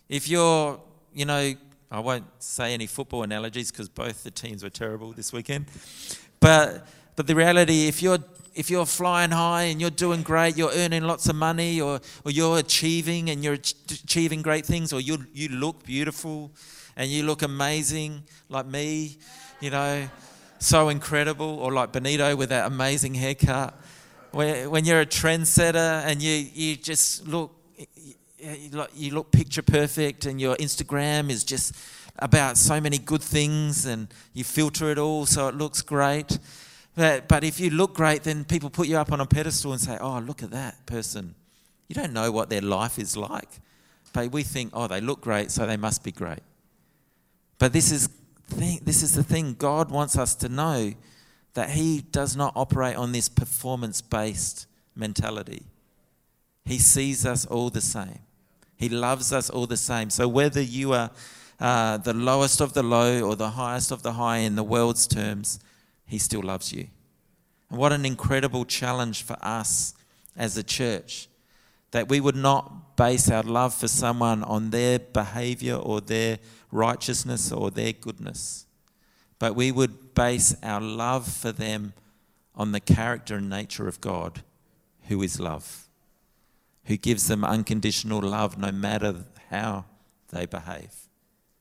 If 0.10 0.28
you're, 0.28 0.80
you 1.14 1.26
know, 1.26 1.54
I 1.92 2.00
won't 2.00 2.26
say 2.40 2.74
any 2.74 2.88
football 2.88 3.24
analogies 3.24 3.72
because 3.72 3.90
both 3.90 4.24
the 4.24 4.32
teams 4.32 4.64
were 4.64 4.70
terrible 4.70 5.12
this 5.12 5.34
weekend. 5.34 5.66
But, 6.40 6.88
but 7.16 7.28
the 7.28 7.36
reality, 7.36 7.88
if 7.88 8.02
you're 8.02 8.20
if 8.56 8.70
you're 8.70 8.86
flying 8.86 9.32
high 9.32 9.64
and 9.64 9.80
you're 9.80 9.90
doing 9.90 10.22
great, 10.22 10.58
you're 10.58 10.72
earning 10.74 11.04
lots 11.04 11.30
of 11.30 11.36
money, 11.36 11.80
or, 11.80 12.02
or 12.26 12.32
you're 12.32 12.60
achieving 12.60 13.30
and 13.30 13.44
you're 13.44 13.54
achieving 13.54 14.42
great 14.42 14.66
things, 14.66 14.92
or 14.92 15.00
you, 15.00 15.26
you 15.34 15.48
look 15.50 15.84
beautiful 15.84 16.52
and 16.98 17.10
you 17.10 17.24
look 17.24 17.42
amazing, 17.42 18.24
like 18.50 18.66
me, 18.66 19.18
you 19.62 19.70
know, 19.70 20.10
so 20.58 20.90
incredible, 20.90 21.60
or 21.60 21.72
like 21.72 21.94
Benito 21.94 22.36
with 22.36 22.50
that 22.50 22.68
amazing 22.68 23.14
haircut. 23.14 23.74
When 24.32 24.84
you're 24.84 25.02
a 25.02 25.06
trendsetter 25.06 26.04
and 26.06 26.22
you, 26.22 26.34
you 26.54 26.76
just 26.76 27.28
look, 27.28 27.56
you 28.94 29.12
look 29.12 29.32
picture 29.32 29.62
perfect, 29.62 30.26
and 30.26 30.40
your 30.40 30.56
Instagram 30.58 31.30
is 31.30 31.44
just 31.44 31.76
about 32.18 32.58
so 32.58 32.80
many 32.82 32.98
good 32.98 33.22
things, 33.22 33.86
and 33.86 34.08
you 34.34 34.44
filter 34.44 34.92
it 34.92 34.98
all 34.98 35.26
so 35.26 35.48
it 35.48 35.56
looks 35.56 35.82
great 35.82 36.38
but, 37.00 37.30
but 37.30 37.46
if 37.46 37.62
you 37.62 37.70
look 37.70 37.94
great, 37.94 38.24
then 38.24 38.44
people 38.44 38.70
put 38.70 38.90
you 38.90 38.98
up 38.98 39.14
on 39.14 39.22
a 39.22 39.26
pedestal 39.26 39.72
and 39.72 39.80
say, 39.80 39.98
oh, 40.02 40.20
look 40.20 40.44
at 40.44 40.52
that 40.52 40.86
person. 40.86 41.34
You 41.88 41.96
don't 41.96 42.12
know 42.12 42.30
what 42.30 42.50
their 42.50 42.60
life 42.60 43.00
is 43.00 43.16
like. 43.16 43.48
But 44.12 44.34
we 44.34 44.44
think, 44.44 44.72
oh, 44.74 44.88
they 44.88 45.00
look 45.00 45.22
great, 45.22 45.50
so 45.50 45.66
they 45.66 45.78
must 45.78 46.04
be 46.04 46.12
great. 46.12 46.42
But 47.58 47.72
this 47.72 47.94
is, 47.94 48.10
this 48.50 49.02
is 49.02 49.14
the 49.14 49.24
thing 49.24 49.56
God 49.58 49.92
wants 49.92 50.18
us 50.18 50.36
to 50.36 50.50
know 50.50 50.94
that 51.54 51.70
He 51.70 52.02
does 52.02 52.36
not 52.36 52.52
operate 52.58 52.98
on 52.98 53.14
this 53.14 53.30
performance 53.30 54.02
based 54.02 54.68
mentality. 54.94 55.64
He 56.66 56.80
sees 56.80 57.26
us 57.26 57.46
all 57.46 57.70
the 57.70 57.80
same, 57.80 58.20
He 58.80 58.88
loves 58.88 59.34
us 59.34 59.50
all 59.50 59.68
the 59.68 59.78
same. 59.78 60.10
So 60.10 60.28
whether 60.28 60.62
you 60.62 60.94
are 60.94 61.12
uh, 61.60 61.98
the 61.98 62.14
lowest 62.14 62.62
of 62.62 62.74
the 62.74 62.82
low 62.82 63.22
or 63.22 63.36
the 63.36 63.52
highest 63.52 63.92
of 63.92 64.04
the 64.04 64.14
high 64.14 64.38
in 64.38 64.56
the 64.56 64.64
world's 64.64 65.06
terms, 65.06 65.60
he 66.06 66.18
still 66.18 66.42
loves 66.42 66.72
you. 66.72 66.88
And 67.70 67.78
what 67.78 67.92
an 67.92 68.06
incredible 68.06 68.64
challenge 68.64 69.24
for 69.24 69.38
us 69.42 69.94
as 70.38 70.58
a 70.58 70.64
church 70.64 71.28
that 71.92 72.08
we 72.08 72.22
would 72.22 72.38
not 72.38 72.96
base 72.96 73.30
our 73.30 73.44
love 73.44 73.74
for 73.74 73.90
someone 73.90 74.44
on 74.44 74.70
their 74.70 74.98
behavior 74.98 75.76
or 75.76 76.00
their 76.00 76.40
righteousness 76.72 77.52
or 77.52 77.72
their 77.72 77.92
goodness, 77.92 78.66
but 79.40 79.56
we 79.56 79.74
would 79.74 80.14
base 80.14 80.56
our 80.64 80.80
love 80.80 81.28
for 81.28 81.52
them 81.52 81.94
on 82.56 82.72
the 82.72 82.80
character 82.80 83.36
and 83.36 83.50
nature 83.50 83.90
of 83.90 84.00
God, 84.00 84.42
who 85.08 85.22
is 85.22 85.38
love, 85.38 85.89
who 86.90 86.98
gives 86.98 87.28
them 87.28 87.46
unconditional 87.46 88.20
love 88.20 88.58
no 88.58 88.72
matter 88.72 89.24
how 89.52 89.86
they 90.30 90.48
behave. 90.48 90.92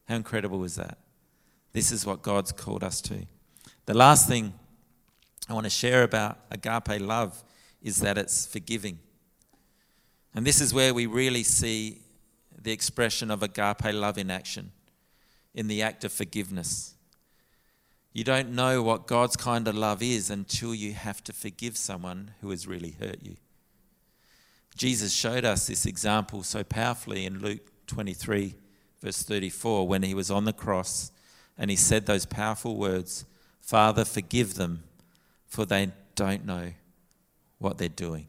How 0.06 0.16
incredible 0.16 0.64
is 0.64 0.76
that? 0.76 0.96
This 1.74 1.92
is 1.92 2.06
what 2.06 2.22
God's 2.22 2.50
called 2.50 2.82
us 2.82 3.02
to. 3.02 3.26
The 3.84 3.92
last 3.92 4.26
thing 4.26 4.54
I 5.46 5.52
want 5.52 5.64
to 5.64 5.70
share 5.70 6.02
about 6.02 6.38
agape 6.50 6.98
love 7.02 7.44
is 7.82 7.98
that 7.98 8.16
it's 8.16 8.46
forgiving. 8.46 9.00
And 10.34 10.46
this 10.46 10.62
is 10.62 10.72
where 10.72 10.94
we 10.94 11.04
really 11.04 11.42
see 11.42 12.00
the 12.58 12.72
expression 12.72 13.30
of 13.30 13.42
agape 13.42 13.92
love 13.92 14.16
in 14.16 14.30
action, 14.30 14.72
in 15.54 15.68
the 15.68 15.82
act 15.82 16.04
of 16.04 16.12
forgiveness. 16.12 16.94
You 18.14 18.24
don't 18.24 18.52
know 18.52 18.82
what 18.82 19.06
God's 19.06 19.36
kind 19.36 19.68
of 19.68 19.74
love 19.74 20.02
is 20.02 20.30
until 20.30 20.74
you 20.74 20.94
have 20.94 21.22
to 21.24 21.34
forgive 21.34 21.76
someone 21.76 22.30
who 22.40 22.48
has 22.48 22.66
really 22.66 22.96
hurt 22.98 23.18
you. 23.22 23.36
Jesus 24.78 25.12
showed 25.12 25.44
us 25.44 25.66
this 25.66 25.86
example 25.86 26.44
so 26.44 26.62
powerfully 26.62 27.26
in 27.26 27.40
Luke 27.40 27.68
23, 27.88 28.54
verse 29.02 29.24
34, 29.24 29.88
when 29.88 30.04
he 30.04 30.14
was 30.14 30.30
on 30.30 30.44
the 30.44 30.52
cross 30.52 31.10
and 31.58 31.68
he 31.68 31.76
said 31.76 32.06
those 32.06 32.24
powerful 32.24 32.76
words 32.76 33.24
Father, 33.60 34.04
forgive 34.04 34.54
them, 34.54 34.84
for 35.46 35.66
they 35.66 35.92
don't 36.14 36.46
know 36.46 36.72
what 37.58 37.76
they're 37.76 37.88
doing. 37.88 38.28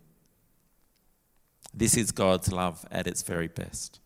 This 1.74 1.96
is 1.96 2.12
God's 2.12 2.52
love 2.52 2.84
at 2.92 3.08
its 3.08 3.22
very 3.22 3.48
best. 3.48 4.02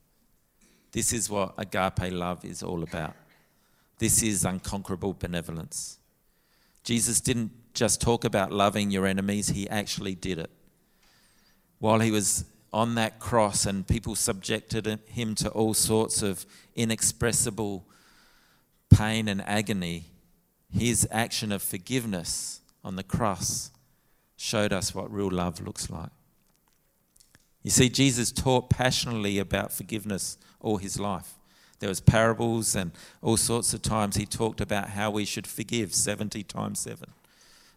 This 0.91 1.11
is 1.11 1.29
what 1.29 1.55
agape 1.57 2.11
love 2.11 2.45
is 2.45 2.61
all 2.61 2.83
about. 2.83 3.15
This 3.97 4.21
is 4.21 4.45
unconquerable 4.45 5.13
benevolence. 5.13 5.97
Jesus 6.83 7.19
didn't 7.19 7.51
just 7.73 7.99
talk 8.01 8.25
about 8.25 8.51
loving 8.51 8.91
your 8.91 9.07
enemies, 9.07 9.47
he 9.47 9.67
actually 9.69 10.13
did 10.13 10.37
it. 10.37 10.51
While 11.83 11.99
he 11.99 12.11
was 12.11 12.45
on 12.71 12.95
that 12.95 13.19
cross 13.19 13.65
and 13.65 13.85
people 13.85 14.15
subjected 14.15 15.01
him 15.05 15.35
to 15.35 15.49
all 15.49 15.73
sorts 15.73 16.21
of 16.21 16.45
inexpressible 16.77 17.85
pain 18.89 19.27
and 19.27 19.41
agony, 19.41 20.05
his 20.71 21.05
action 21.11 21.51
of 21.51 21.61
forgiveness 21.61 22.61
on 22.85 22.95
the 22.95 23.03
cross 23.03 23.69
showed 24.37 24.71
us 24.71 24.95
what 24.95 25.11
real 25.11 25.29
love 25.29 25.59
looks 25.59 25.89
like. 25.89 26.11
You 27.63 27.69
see, 27.69 27.89
Jesus 27.89 28.31
taught 28.31 28.69
passionately 28.69 29.37
about 29.37 29.73
forgiveness 29.73 30.37
all 30.61 30.77
his 30.77 30.97
life. 30.97 31.33
There 31.79 31.89
was 31.89 31.99
parables 31.99 32.77
and 32.77 32.91
all 33.21 33.35
sorts 33.35 33.73
of 33.73 33.81
times 33.81 34.15
he 34.15 34.25
talked 34.25 34.61
about 34.61 34.91
how 34.91 35.11
we 35.11 35.25
should 35.25 35.47
forgive 35.47 35.93
70 35.93 36.43
times 36.43 36.79
7. 36.79 37.09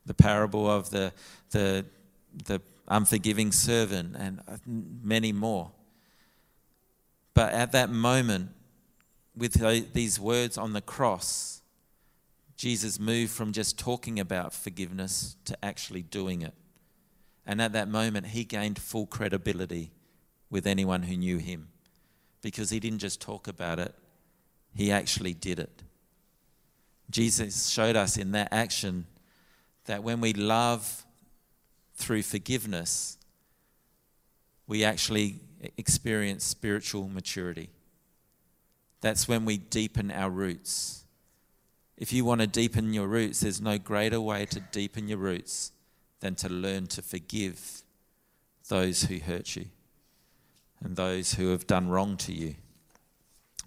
The 0.06 0.14
parable 0.14 0.70
of 0.70 0.90
the, 0.90 1.12
the, 1.50 1.86
the 2.44 2.62
unforgiving 2.88 3.52
servant 3.52 4.16
and 4.16 4.40
many 4.66 5.32
more. 5.32 5.72
But 7.34 7.52
at 7.52 7.72
that 7.72 7.90
moment, 7.90 8.50
with 9.36 9.92
these 9.92 10.18
words 10.18 10.56
on 10.56 10.72
the 10.72 10.80
cross, 10.80 11.60
Jesus 12.56 12.98
moved 12.98 13.32
from 13.32 13.52
just 13.52 13.78
talking 13.78 14.18
about 14.18 14.54
forgiveness 14.54 15.36
to 15.44 15.56
actually 15.62 16.02
doing 16.02 16.42
it. 16.42 16.54
And 17.44 17.60
at 17.60 17.72
that 17.74 17.88
moment, 17.88 18.28
he 18.28 18.44
gained 18.44 18.78
full 18.78 19.06
credibility 19.06 19.92
with 20.50 20.66
anyone 20.66 21.02
who 21.02 21.16
knew 21.16 21.38
him 21.38 21.68
because 22.40 22.70
he 22.70 22.80
didn't 22.80 22.98
just 23.00 23.20
talk 23.20 23.48
about 23.48 23.78
it, 23.78 23.94
he 24.74 24.90
actually 24.90 25.34
did 25.34 25.58
it. 25.58 25.82
Jesus 27.10 27.68
showed 27.68 27.96
us 27.96 28.16
in 28.16 28.32
that 28.32 28.48
action 28.52 29.06
that 29.84 30.02
when 30.02 30.20
we 30.20 30.32
love 30.32 31.05
through 31.96 32.22
forgiveness, 32.22 33.18
we 34.66 34.84
actually 34.84 35.40
experience 35.76 36.44
spiritual 36.44 37.08
maturity. 37.08 37.70
That's 39.00 39.26
when 39.26 39.44
we 39.44 39.56
deepen 39.56 40.10
our 40.10 40.30
roots 40.30 41.06
if 41.96 42.12
you 42.12 42.24
want 42.24 42.42
to 42.42 42.46
deepen 42.46 42.92
your 42.92 43.06
roots, 43.06 43.40
there's 43.40 43.60
no 43.60 43.78
greater 43.78 44.20
way 44.20 44.44
to 44.46 44.60
deepen 44.60 45.08
your 45.08 45.18
roots 45.18 45.72
than 46.20 46.34
to 46.36 46.48
learn 46.48 46.86
to 46.88 47.02
forgive 47.02 47.82
those 48.68 49.04
who 49.04 49.18
hurt 49.18 49.56
you 49.56 49.66
and 50.82 50.96
those 50.96 51.34
who 51.34 51.50
have 51.50 51.66
done 51.66 51.88
wrong 51.88 52.16
to 52.18 52.32
you. 52.32 52.54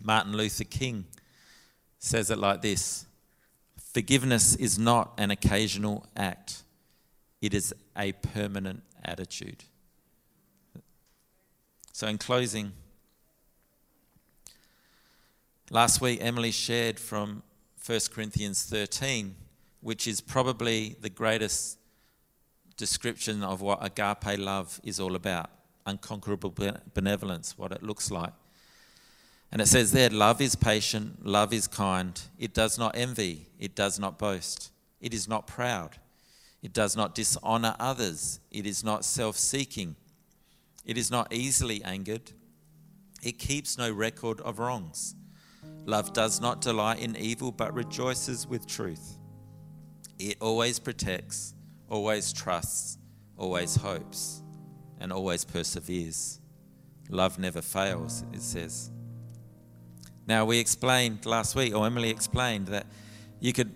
Martin 0.02 0.34
Luther 0.34 0.64
King 0.64 1.06
says 1.98 2.30
it 2.30 2.38
like 2.38 2.62
this 2.62 3.06
Forgiveness 3.94 4.56
is 4.56 4.78
not 4.78 5.14
an 5.18 5.32
occasional 5.32 6.06
act, 6.16 6.64
it 7.42 7.56
is 7.56 7.74
a 8.00 8.14
permanent 8.14 8.82
attitude. 9.04 9.66
So, 11.92 12.08
in 12.08 12.18
closing, 12.18 12.72
last 15.70 16.00
week 16.00 16.20
Emily 16.22 16.52
shared 16.52 16.98
from 17.00 17.44
1 17.86 18.00
Corinthians 18.14 18.64
13, 18.64 19.36
which 19.82 20.08
is 20.08 20.22
probably 20.22 20.96
the 21.02 21.10
greatest 21.10 21.78
description 22.78 23.44
of 23.44 23.62
what 23.62 23.80
agape 23.82 24.40
love 24.40 24.80
is 24.84 25.00
all 25.00 25.16
about 25.16 25.50
unconquerable 25.86 26.54
benevolence, 26.94 27.58
what 27.58 27.72
it 27.72 27.84
looks 27.84 28.10
like. 28.10 28.34
And 29.52 29.62
it 29.62 29.66
says 29.66 29.92
there, 29.92 30.10
love 30.10 30.40
is 30.40 30.56
patient, 30.56 31.26
love 31.26 31.52
is 31.52 31.68
kind, 31.68 32.22
it 32.38 32.54
does 32.54 32.78
not 32.78 32.96
envy, 32.96 33.48
it 33.60 33.76
does 33.76 34.00
not 34.00 34.20
boast, 34.20 34.72
it 35.02 35.14
is 35.14 35.28
not 35.28 35.48
proud, 35.48 35.98
it 36.62 36.74
does 36.74 36.96
not 36.96 37.16
dishonor 37.16 37.76
others, 37.80 38.40
it 38.52 38.66
is 38.66 38.84
not 38.84 39.06
self 39.06 39.38
seeking, 39.38 39.96
it 40.86 40.98
is 40.98 41.10
not 41.10 41.32
easily 41.34 41.84
angered, 41.84 42.32
it 43.22 43.40
keeps 43.40 43.78
no 43.78 43.92
record 43.92 44.42
of 44.42 44.60
wrongs. 44.60 45.16
Love 45.86 46.14
does 46.14 46.40
not 46.40 46.62
delight 46.62 47.00
in 47.00 47.16
evil, 47.16 47.52
but 47.52 47.74
rejoices 47.74 48.48
with 48.48 48.68
truth. 48.68 49.18
It 50.18 50.38
always 50.42 50.80
protects, 50.80 51.56
always 51.90 52.32
trusts, 52.34 52.98
always 53.38 53.76
hopes, 53.76 54.44
and 55.00 55.12
always 55.12 55.46
perseveres. 55.46 56.40
Love 57.10 57.40
never 57.40 57.62
fails, 57.62 58.24
it 58.34 58.42
says. 58.42 58.92
Now, 60.28 60.46
we 60.46 60.60
explained 60.60 61.26
last 61.26 61.56
week, 61.56 61.74
or 61.76 61.86
Emily 61.86 62.10
explained, 62.10 62.68
that 62.68 62.86
you 63.40 63.52
could 63.54 63.74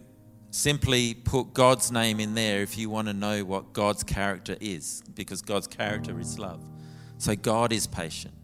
simply 0.53 1.15
put 1.15 1.51
God's 1.51 1.91
name 1.91 2.19
in 2.19 2.35
there 2.35 2.61
if 2.61 2.77
you 2.77 2.87
want 2.87 3.07
to 3.07 3.13
know 3.13 3.43
what 3.43 3.73
God's 3.73 4.03
character 4.03 4.55
is, 4.61 5.01
because 5.15 5.41
God's 5.41 5.65
character 5.65 6.19
is 6.19 6.37
love. 6.37 6.63
So 7.17 7.35
God 7.35 7.73
is 7.73 7.87
patient, 7.87 8.35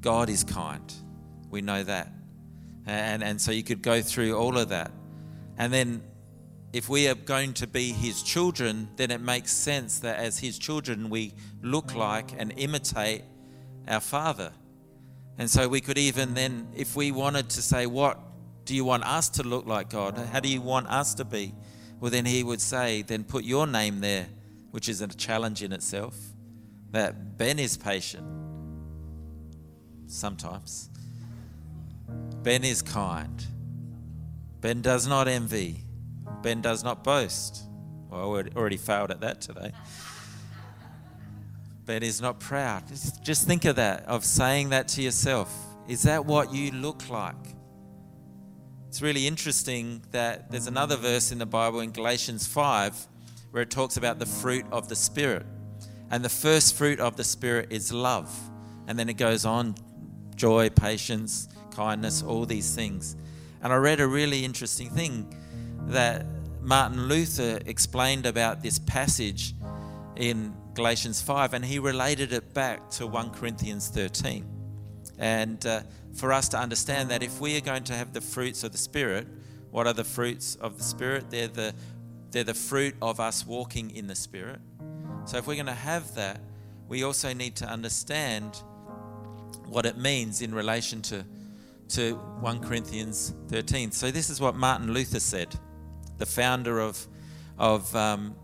God 0.00 0.30
is 0.30 0.44
kind. 0.44 0.94
We 1.50 1.60
know 1.60 1.82
that. 1.82 2.12
And, 2.86 3.24
and 3.24 3.40
so 3.40 3.50
you 3.50 3.64
could 3.64 3.82
go 3.82 4.00
through 4.00 4.36
all 4.36 4.56
of 4.58 4.68
that. 4.68 4.92
And 5.58 5.72
then 5.72 6.02
if 6.72 6.88
we 6.88 7.08
are 7.08 7.14
going 7.14 7.54
to 7.54 7.66
be 7.66 7.92
his 7.92 8.22
children, 8.22 8.88
then 8.96 9.10
it 9.10 9.20
makes 9.20 9.50
sense 9.50 10.00
that 10.00 10.18
as 10.18 10.38
his 10.38 10.58
children, 10.58 11.10
we 11.10 11.34
look 11.62 11.94
like 11.94 12.32
and 12.36 12.52
imitate 12.56 13.22
our 13.88 14.00
father. 14.00 14.52
And 15.38 15.50
so 15.50 15.68
we 15.68 15.80
could 15.80 15.98
even 15.98 16.34
then, 16.34 16.68
if 16.76 16.94
we 16.94 17.10
wanted 17.10 17.50
to 17.50 17.62
say, 17.62 17.86
What 17.86 18.20
do 18.64 18.74
you 18.74 18.84
want 18.84 19.04
us 19.04 19.28
to 19.30 19.42
look 19.42 19.66
like, 19.66 19.90
God? 19.90 20.16
How 20.32 20.40
do 20.40 20.48
you 20.48 20.60
want 20.60 20.88
us 20.88 21.14
to 21.14 21.24
be? 21.24 21.54
Well, 22.00 22.10
then 22.10 22.24
he 22.24 22.42
would 22.42 22.60
say, 22.60 23.02
Then 23.02 23.24
put 23.24 23.44
your 23.44 23.66
name 23.66 24.00
there, 24.00 24.26
which 24.70 24.88
is 24.88 25.00
a 25.00 25.08
challenge 25.08 25.62
in 25.62 25.72
itself. 25.72 26.16
That 26.90 27.36
Ben 27.36 27.58
is 27.58 27.76
patient 27.76 28.26
sometimes, 30.06 30.90
Ben 32.42 32.64
is 32.64 32.82
kind, 32.82 33.44
Ben 34.60 34.80
does 34.80 35.06
not 35.06 35.28
envy, 35.28 35.84
Ben 36.42 36.60
does 36.60 36.84
not 36.84 37.02
boast. 37.02 37.64
Well, 38.10 38.36
I 38.36 38.56
already 38.56 38.76
failed 38.76 39.10
at 39.10 39.20
that 39.22 39.40
today. 39.40 39.72
Ben 41.84 42.02
is 42.02 42.20
not 42.20 42.38
proud. 42.38 42.84
Just 43.22 43.46
think 43.46 43.64
of 43.64 43.76
that, 43.76 44.06
of 44.06 44.24
saying 44.24 44.70
that 44.70 44.88
to 44.88 45.02
yourself. 45.02 45.52
Is 45.88 46.04
that 46.04 46.24
what 46.24 46.52
you 46.52 46.70
look 46.70 47.08
like? 47.10 47.34
It's 48.94 49.02
really 49.02 49.26
interesting 49.26 50.02
that 50.12 50.52
there's 50.52 50.68
another 50.68 50.94
verse 50.94 51.32
in 51.32 51.38
the 51.38 51.46
Bible 51.46 51.80
in 51.80 51.90
Galatians 51.90 52.46
5 52.46 53.08
where 53.50 53.64
it 53.64 53.68
talks 53.68 53.96
about 53.96 54.20
the 54.20 54.26
fruit 54.26 54.64
of 54.70 54.88
the 54.88 54.94
Spirit. 54.94 55.44
And 56.12 56.24
the 56.24 56.28
first 56.28 56.76
fruit 56.76 57.00
of 57.00 57.16
the 57.16 57.24
Spirit 57.24 57.72
is 57.72 57.92
love. 57.92 58.32
And 58.86 58.96
then 58.96 59.08
it 59.08 59.14
goes 59.14 59.44
on 59.44 59.74
joy, 60.36 60.70
patience, 60.70 61.48
kindness, 61.72 62.22
all 62.22 62.46
these 62.46 62.72
things. 62.72 63.16
And 63.64 63.72
I 63.72 63.76
read 63.78 63.98
a 63.98 64.06
really 64.06 64.44
interesting 64.44 64.90
thing 64.90 65.34
that 65.88 66.24
Martin 66.60 67.08
Luther 67.08 67.58
explained 67.66 68.26
about 68.26 68.62
this 68.62 68.78
passage 68.78 69.54
in 70.14 70.54
Galatians 70.74 71.20
5, 71.20 71.54
and 71.54 71.64
he 71.64 71.80
related 71.80 72.32
it 72.32 72.54
back 72.54 72.90
to 72.90 73.08
1 73.08 73.30
Corinthians 73.30 73.88
13. 73.88 74.46
And 75.18 75.66
uh, 75.66 75.82
for 76.14 76.32
us 76.32 76.48
to 76.50 76.58
understand 76.58 77.10
that 77.10 77.22
if 77.22 77.40
we 77.40 77.56
are 77.56 77.60
going 77.60 77.84
to 77.84 77.92
have 77.92 78.12
the 78.12 78.20
fruits 78.20 78.64
of 78.64 78.72
the 78.72 78.78
Spirit, 78.78 79.26
what 79.70 79.86
are 79.86 79.92
the 79.92 80.04
fruits 80.04 80.54
of 80.56 80.78
the 80.78 80.84
Spirit? 80.84 81.30
They're 81.30 81.48
the, 81.48 81.74
they're 82.30 82.44
the 82.44 82.54
fruit 82.54 82.94
of 83.02 83.20
us 83.20 83.46
walking 83.46 83.90
in 83.90 84.06
the 84.06 84.14
Spirit. 84.14 84.60
So 85.24 85.38
if 85.38 85.46
we're 85.46 85.54
going 85.54 85.66
to 85.66 85.72
have 85.72 86.14
that, 86.14 86.40
we 86.88 87.02
also 87.02 87.32
need 87.32 87.56
to 87.56 87.66
understand 87.66 88.62
what 89.66 89.86
it 89.86 89.96
means 89.96 90.42
in 90.42 90.54
relation 90.54 91.02
to, 91.02 91.24
to 91.88 92.14
1 92.14 92.60
Corinthians 92.60 93.34
13. 93.48 93.90
So 93.90 94.10
this 94.10 94.30
is 94.30 94.40
what 94.40 94.54
Martin 94.54 94.92
Luther 94.92 95.20
said, 95.20 95.54
the 96.18 96.26
founder 96.26 96.80
of, 96.80 97.06
of 97.58 97.94
um, 97.96 98.36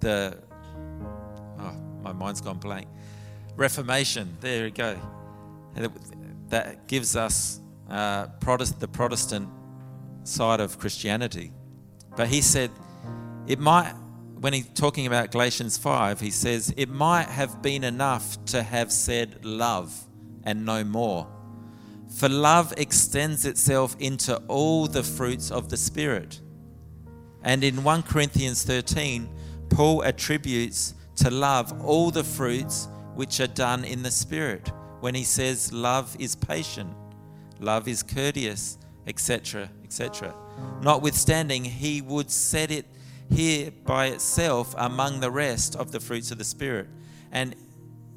the 0.00 0.38
my 2.02 2.12
mind's 2.12 2.40
gone 2.40 2.58
blank. 2.58 2.86
Reformation, 3.56 4.36
there 4.40 4.64
we 4.64 4.70
go. 4.70 4.98
That 6.48 6.86
gives 6.88 7.16
us 7.16 7.60
uh, 7.90 8.26
Protest, 8.40 8.80
the 8.80 8.88
Protestant 8.88 9.48
side 10.24 10.60
of 10.60 10.78
Christianity. 10.78 11.52
But 12.16 12.28
he 12.28 12.40
said, 12.40 12.70
it 13.46 13.58
might, 13.58 13.92
when 14.40 14.52
he's 14.52 14.68
talking 14.68 15.06
about 15.06 15.30
Galatians 15.30 15.78
5, 15.78 16.20
he 16.20 16.30
says, 16.30 16.72
it 16.76 16.88
might 16.88 17.28
have 17.28 17.62
been 17.62 17.84
enough 17.84 18.42
to 18.46 18.62
have 18.62 18.92
said 18.92 19.44
love 19.44 20.06
and 20.44 20.64
no 20.64 20.84
more. 20.84 21.26
For 22.08 22.28
love 22.28 22.74
extends 22.76 23.44
itself 23.44 23.96
into 23.98 24.36
all 24.48 24.86
the 24.86 25.02
fruits 25.02 25.50
of 25.50 25.68
the 25.68 25.76
Spirit. 25.76 26.40
And 27.42 27.62
in 27.62 27.84
1 27.84 28.02
Corinthians 28.02 28.64
13, 28.64 29.28
Paul 29.70 30.02
attributes 30.02 30.94
to 31.16 31.30
love 31.30 31.84
all 31.84 32.10
the 32.10 32.24
fruits 32.24 32.88
which 33.14 33.40
are 33.40 33.46
done 33.46 33.84
in 33.84 34.02
the 34.02 34.10
Spirit. 34.10 34.70
When 35.00 35.14
he 35.14 35.24
says 35.24 35.72
love 35.72 36.16
is 36.18 36.34
patient, 36.34 36.92
love 37.60 37.88
is 37.88 38.02
courteous, 38.02 38.78
etc., 39.06 39.70
etc. 39.84 40.34
Notwithstanding, 40.82 41.64
he 41.64 42.00
would 42.00 42.30
set 42.30 42.70
it 42.70 42.86
here 43.30 43.70
by 43.84 44.06
itself 44.06 44.74
among 44.76 45.20
the 45.20 45.30
rest 45.30 45.76
of 45.76 45.92
the 45.92 46.00
fruits 46.00 46.30
of 46.30 46.38
the 46.38 46.44
Spirit. 46.44 46.88
And 47.30 47.54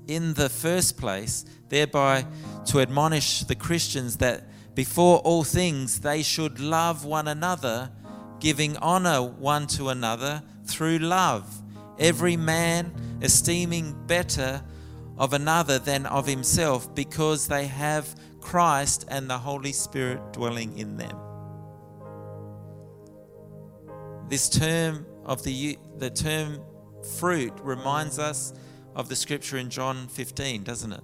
in 0.08 0.34
the 0.34 0.50
first 0.50 0.98
place, 0.98 1.46
thereby 1.70 2.26
to 2.66 2.82
admonish 2.82 3.44
the 3.44 3.56
Christians 3.56 4.18
that 4.18 4.44
before 4.74 5.20
all 5.20 5.44
things 5.44 6.00
they 6.00 6.24
should 6.24 6.60
love 6.60 7.06
one 7.06 7.28
another, 7.28 7.92
giving 8.40 8.78
honor 8.78 9.22
one 9.22 9.68
to 9.68 9.90
another 9.90 10.42
through 10.66 11.00
love 11.00 11.62
every 12.02 12.36
man 12.36 12.92
esteeming 13.22 13.96
better 14.08 14.62
of 15.22 15.34
another 15.34 15.78
than 15.78 16.08
of 16.08 16.26
himself, 16.26 16.94
because 16.96 17.48
they 17.48 17.68
have 17.68 18.16
Christ 18.40 19.06
and 19.08 19.30
the 19.30 19.38
Holy 19.38 19.72
Spirit 19.72 20.34
dwelling 20.34 20.76
in 20.80 20.98
them. 20.98 21.16
This 24.28 24.50
term 24.50 25.06
of 25.24 25.44
the, 25.44 25.78
the 26.00 26.10
term 26.10 26.60
fruit 27.20 27.54
reminds 27.62 28.18
us 28.18 28.52
of 28.96 29.10
the 29.10 29.16
scripture 29.16 29.58
in 29.58 29.70
John 29.70 30.08
15, 30.08 30.64
doesn't 30.64 30.92
it? 30.92 31.04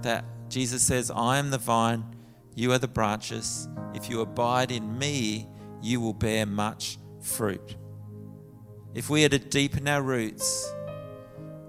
That 0.00 0.24
Jesus 0.48 0.82
says, 0.82 1.10
I 1.14 1.36
am 1.36 1.50
the 1.50 1.58
vine, 1.58 2.16
you 2.54 2.72
are 2.72 2.78
the 2.78 2.88
branches. 2.88 3.68
If 3.94 4.08
you 4.08 4.22
abide 4.22 4.72
in 4.72 4.98
me, 4.98 5.46
you 5.82 6.00
will 6.00 6.14
bear 6.14 6.46
much 6.46 6.96
fruit 7.20 7.76
if 8.94 9.08
we 9.08 9.24
are 9.24 9.28
to 9.28 9.38
deepen 9.38 9.86
our 9.86 10.02
roots 10.02 10.74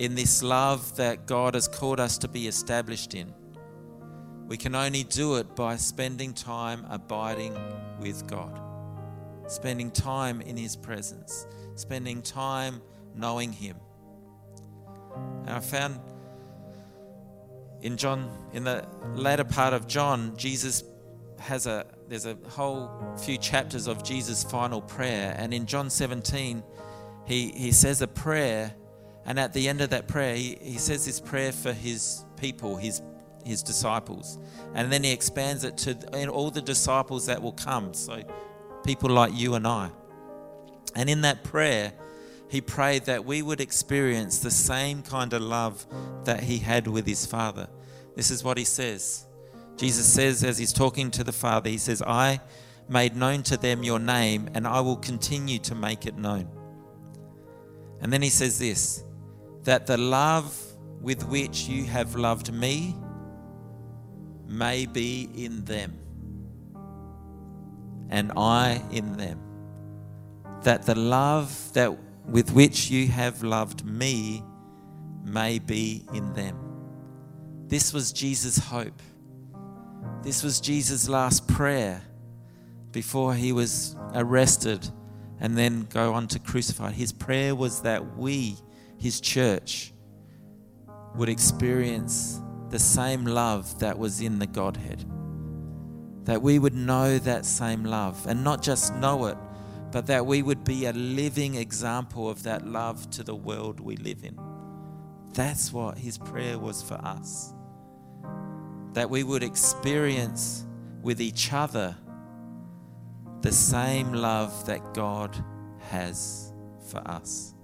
in 0.01 0.15
this 0.15 0.41
love 0.41 0.95
that 0.95 1.27
God 1.27 1.53
has 1.53 1.67
called 1.67 1.99
us 1.99 2.17
to 2.17 2.27
be 2.27 2.47
established 2.47 3.13
in, 3.13 3.31
we 4.47 4.57
can 4.57 4.73
only 4.73 5.03
do 5.03 5.35
it 5.35 5.55
by 5.55 5.75
spending 5.75 6.33
time 6.33 6.87
abiding 6.89 7.55
with 7.99 8.25
God, 8.25 8.59
spending 9.45 9.91
time 9.91 10.41
in 10.41 10.57
His 10.57 10.75
presence, 10.75 11.45
spending 11.75 12.23
time 12.23 12.81
knowing 13.15 13.53
Him. 13.53 13.77
And 15.41 15.51
I 15.51 15.59
found 15.59 15.99
in 17.83 17.95
John, 17.95 18.27
in 18.53 18.63
the 18.63 18.87
latter 19.13 19.43
part 19.43 19.75
of 19.75 19.85
John, 19.85 20.35
Jesus 20.35 20.83
has 21.39 21.67
a 21.67 21.85
there's 22.07 22.25
a 22.25 22.37
whole 22.49 22.89
few 23.23 23.37
chapters 23.37 23.85
of 23.85 24.03
Jesus' 24.03 24.43
final 24.43 24.81
prayer, 24.81 25.35
and 25.37 25.53
in 25.53 25.67
John 25.67 25.91
17 25.91 26.63
he, 27.27 27.51
he 27.51 27.71
says 27.71 28.01
a 28.01 28.07
prayer, 28.07 28.73
and 29.25 29.39
at 29.39 29.53
the 29.53 29.67
end 29.67 29.81
of 29.81 29.91
that 29.91 30.07
prayer, 30.07 30.35
he, 30.35 30.57
he 30.61 30.77
says 30.77 31.05
this 31.05 31.19
prayer 31.19 31.51
for 31.51 31.73
his 31.73 32.25
people, 32.37 32.75
his, 32.75 33.01
his 33.45 33.61
disciples. 33.61 34.39
And 34.73 34.91
then 34.91 35.03
he 35.03 35.11
expands 35.11 35.63
it 35.63 35.77
to 35.79 36.29
all 36.29 36.49
the 36.49 36.61
disciples 36.61 37.27
that 37.27 37.41
will 37.41 37.51
come. 37.51 37.93
So, 37.93 38.23
people 38.83 39.09
like 39.09 39.33
you 39.33 39.53
and 39.53 39.67
I. 39.67 39.91
And 40.95 41.09
in 41.09 41.21
that 41.21 41.43
prayer, 41.43 41.93
he 42.49 42.61
prayed 42.61 43.05
that 43.05 43.23
we 43.23 43.41
would 43.41 43.61
experience 43.61 44.39
the 44.39 44.51
same 44.51 45.03
kind 45.03 45.31
of 45.33 45.41
love 45.41 45.85
that 46.25 46.43
he 46.43 46.57
had 46.57 46.87
with 46.87 47.05
his 47.05 47.25
Father. 47.25 47.67
This 48.15 48.31
is 48.31 48.43
what 48.43 48.57
he 48.57 48.65
says. 48.65 49.25
Jesus 49.77 50.05
says, 50.05 50.43
as 50.43 50.57
he's 50.57 50.73
talking 50.73 51.11
to 51.11 51.23
the 51.23 51.31
Father, 51.31 51.69
he 51.69 51.77
says, 51.77 52.01
I 52.05 52.41
made 52.89 53.15
known 53.15 53.43
to 53.43 53.55
them 53.55 53.83
your 53.83 53.99
name, 53.99 54.49
and 54.53 54.67
I 54.67 54.81
will 54.81 54.97
continue 54.97 55.59
to 55.59 55.75
make 55.75 56.05
it 56.05 56.17
known. 56.17 56.49
And 58.01 58.11
then 58.11 58.21
he 58.21 58.29
says 58.29 58.59
this 58.59 59.05
that 59.63 59.87
the 59.87 59.97
love 59.97 60.57
with 61.01 61.23
which 61.27 61.67
you 61.67 61.85
have 61.85 62.15
loved 62.15 62.53
me 62.53 62.95
may 64.47 64.85
be 64.85 65.29
in 65.35 65.63
them, 65.65 65.97
and 68.09 68.31
I 68.35 68.83
in 68.91 69.17
them. 69.17 69.39
That 70.63 70.83
the 70.83 70.95
love 70.95 71.73
that 71.73 71.97
with 72.25 72.51
which 72.51 72.89
you 72.89 73.07
have 73.07 73.43
loved 73.43 73.85
me 73.85 74.43
may 75.23 75.59
be 75.59 76.05
in 76.13 76.33
them. 76.33 76.57
This 77.67 77.93
was 77.93 78.11
Jesus' 78.11 78.57
hope. 78.57 79.01
This 80.23 80.43
was 80.43 80.59
Jesus' 80.59 81.09
last 81.09 81.47
prayer 81.47 82.01
before 82.91 83.33
he 83.33 83.51
was 83.51 83.95
arrested 84.13 84.87
and 85.39 85.57
then 85.57 85.87
go 85.89 86.13
on 86.13 86.27
to 86.27 86.39
crucify. 86.39 86.91
His 86.91 87.11
prayer 87.11 87.55
was 87.55 87.81
that 87.81 88.17
we, 88.17 88.57
his 89.01 89.19
church, 89.19 89.93
would 91.15 91.27
experience 91.27 92.39
the 92.69 92.77
same 92.77 93.25
love 93.25 93.79
that 93.79 93.97
was 93.97 94.21
in 94.21 94.37
the 94.37 94.45
Godhead. 94.45 95.03
That 96.25 96.43
we 96.43 96.59
would 96.59 96.75
know 96.75 97.17
that 97.17 97.43
same 97.45 97.83
love 97.83 98.27
and 98.27 98.43
not 98.43 98.61
just 98.61 98.93
know 98.95 99.25
it, 99.25 99.37
but 99.91 100.05
that 100.05 100.23
we 100.23 100.43
would 100.43 100.63
be 100.63 100.85
a 100.85 100.93
living 100.93 101.55
example 101.55 102.29
of 102.29 102.43
that 102.43 102.67
love 102.67 103.09
to 103.09 103.23
the 103.23 103.35
world 103.35 103.79
we 103.79 103.97
live 103.97 104.23
in. 104.23 104.39
That's 105.33 105.73
what 105.73 105.97
his 105.97 106.19
prayer 106.19 106.59
was 106.59 106.83
for 106.83 106.95
us. 107.03 107.55
That 108.93 109.09
we 109.09 109.23
would 109.23 109.41
experience 109.41 110.67
with 111.01 111.19
each 111.19 111.51
other 111.51 111.97
the 113.41 113.51
same 113.51 114.13
love 114.13 114.67
that 114.67 114.93
God 114.93 115.35
has 115.89 116.53
for 116.87 116.99
us. 117.07 117.55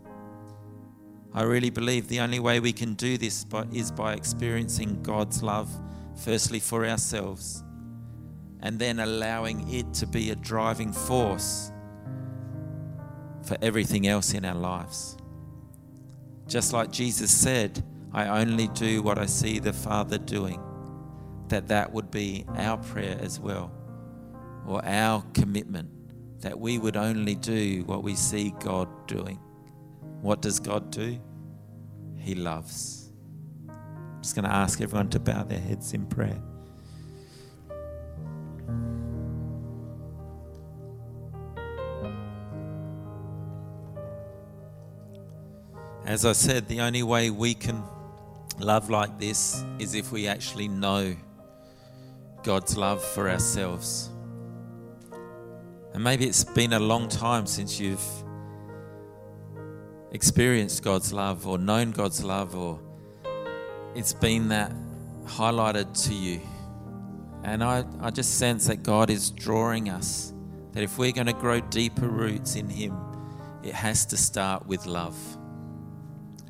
I 1.34 1.43
really 1.43 1.69
believe 1.69 2.07
the 2.07 2.19
only 2.19 2.39
way 2.39 2.59
we 2.59 2.73
can 2.73 2.93
do 2.95 3.17
this 3.17 3.45
is 3.71 3.91
by 3.91 4.13
experiencing 4.13 5.03
God's 5.03 5.43
love, 5.43 5.69
firstly 6.23 6.59
for 6.59 6.86
ourselves, 6.86 7.63
and 8.61 8.80
then 8.80 8.99
allowing 8.99 9.71
it 9.71 9.93
to 9.95 10.07
be 10.07 10.32
a 10.32 10.36
driving 10.36 10.91
force 10.91 11.71
for 13.43 13.57
everything 13.61 14.07
else 14.07 14.34
in 14.34 14.45
our 14.45 14.55
lives. 14.55 15.17
Just 16.47 16.73
like 16.73 16.91
Jesus 16.91 17.30
said, 17.32 17.84
I 18.13 18.41
only 18.41 18.67
do 18.69 19.01
what 19.01 19.17
I 19.17 19.25
see 19.25 19.59
the 19.59 19.73
Father 19.73 20.17
doing, 20.17 20.61
that 21.49 21.67
that 21.67 21.91
would 21.91 22.09
be 22.09 22.45
our 22.55 22.78
prayer 22.78 23.17
as 23.21 23.39
well 23.39 23.71
or 24.65 24.84
our 24.86 25.23
commitment 25.34 25.89
that 26.41 26.59
we 26.59 26.78
would 26.78 26.97
only 26.97 27.36
do 27.36 27.84
what 27.86 28.03
we 28.03 28.15
see 28.15 28.53
God 28.59 28.88
doing. 29.07 29.39
What 30.22 30.41
does 30.41 30.59
God 30.59 30.91
do? 30.91 31.20
He 32.18 32.36
loves. 32.36 33.11
I'm 33.70 34.22
just 34.22 34.36
going 34.36 34.45
to 34.45 34.53
ask 34.53 34.82
everyone 34.82 35.09
to 35.09 35.20
bow 35.20 35.43
their 35.43 35.59
heads 35.59 35.93
in 35.93 36.05
prayer. 36.05 36.41
As 46.05 46.26
I 46.26 46.32
said, 46.32 46.68
the 46.68 46.82
only 46.82 47.03
way 47.03 47.30
we 47.30 47.53
can 47.53 47.84
love 48.59 48.89
like 48.89 49.20
this 49.20 49.63
is 49.78 49.93
if 49.93 50.11
we 50.11 50.28
actually 50.28 50.68
know 50.68 51.15
God's 52.43 52.78
love 52.78 53.03
for 53.03 53.30
ourselves. 53.30 54.09
And 55.93 56.03
maybe 56.03 56.26
it's 56.26 56.43
been 56.43 56.74
a 56.74 56.80
long 56.80 57.09
time 57.09 57.45
since 57.45 57.80
you've 57.80 58.01
experienced 60.12 60.84
God's 60.84 61.12
love 61.14 61.47
or 61.47 61.58
known 61.58 61.91
God's 61.91 62.24
love, 62.24 62.55
or 62.55 62.80
it's 63.95 64.14
been 64.14 64.49
that 64.49 64.72
highlighted 65.26 66.08
to 66.08 66.14
you. 66.14 66.41
And 67.43 67.64
I, 67.64 67.86
I 68.01 68.10
just 68.10 68.38
sense 68.38 68.68
that 68.68 68.84
God 68.84 69.10
is 69.10 69.32
drawing 69.32 69.89
us, 69.89 70.34
that 70.74 70.84
if 70.84 70.97
we're 70.97 71.12
going 71.12 71.28
to 71.28 71.34
grow 71.34 71.60
deeper 71.60 72.08
roots 72.08 72.55
in 72.55 72.70
Him, 72.70 72.95
it 73.64 73.74
has 73.74 74.05
to 74.08 74.18
start 74.18 74.66
with 74.66 74.86
love. 74.86 75.18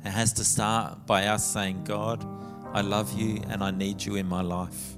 It 0.04 0.10
has 0.10 0.32
to 0.34 0.44
start 0.44 1.06
by 1.06 1.26
us 1.26 1.44
saying, 1.44 1.84
God, 1.84 2.24
I 2.72 2.82
love 2.82 3.18
you 3.18 3.42
and 3.48 3.62
I 3.62 3.70
need 3.70 4.04
you 4.04 4.16
in 4.16 4.26
my 4.26 4.42
life. 4.42 4.96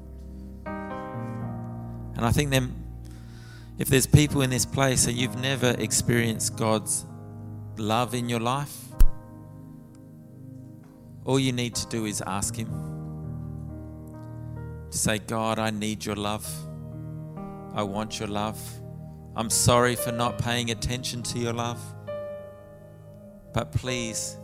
And 0.67 2.27
I 2.27 2.33
think 2.33 2.51
then 2.51 2.77
if 3.79 3.89
there's 3.89 4.07
people 4.07 4.43
in 4.43 4.51
this 4.51 4.67
place 4.67 5.07
and 5.07 5.17
you've 5.17 5.39
never 5.39 5.71
experienced 5.79 6.57
God's 6.57 7.07
love 7.77 8.15
in 8.15 8.29
your 8.29 8.41
life, 8.41 8.77
all 11.25 11.39
you 11.39 11.53
need 11.53 11.75
to 11.75 11.87
do 11.89 12.07
is 12.07 12.23
ask 12.27 12.57
Him. 12.57 12.69
To 14.91 14.99
say, 14.99 15.19
God, 15.19 15.59
I 15.59 15.71
need 15.71 16.05
your 16.05 16.17
love. 16.17 16.49
I 17.75 17.83
want 17.83 18.19
your 18.19 18.29
love. 18.29 18.59
I'm 19.37 19.51
sorry 19.51 19.95
for 19.95 20.11
not 20.11 20.39
paying 20.39 20.71
attention 20.71 21.23
to 21.23 21.39
your 21.39 21.53
love. 21.53 21.81
But 23.53 23.73
please 23.73 24.37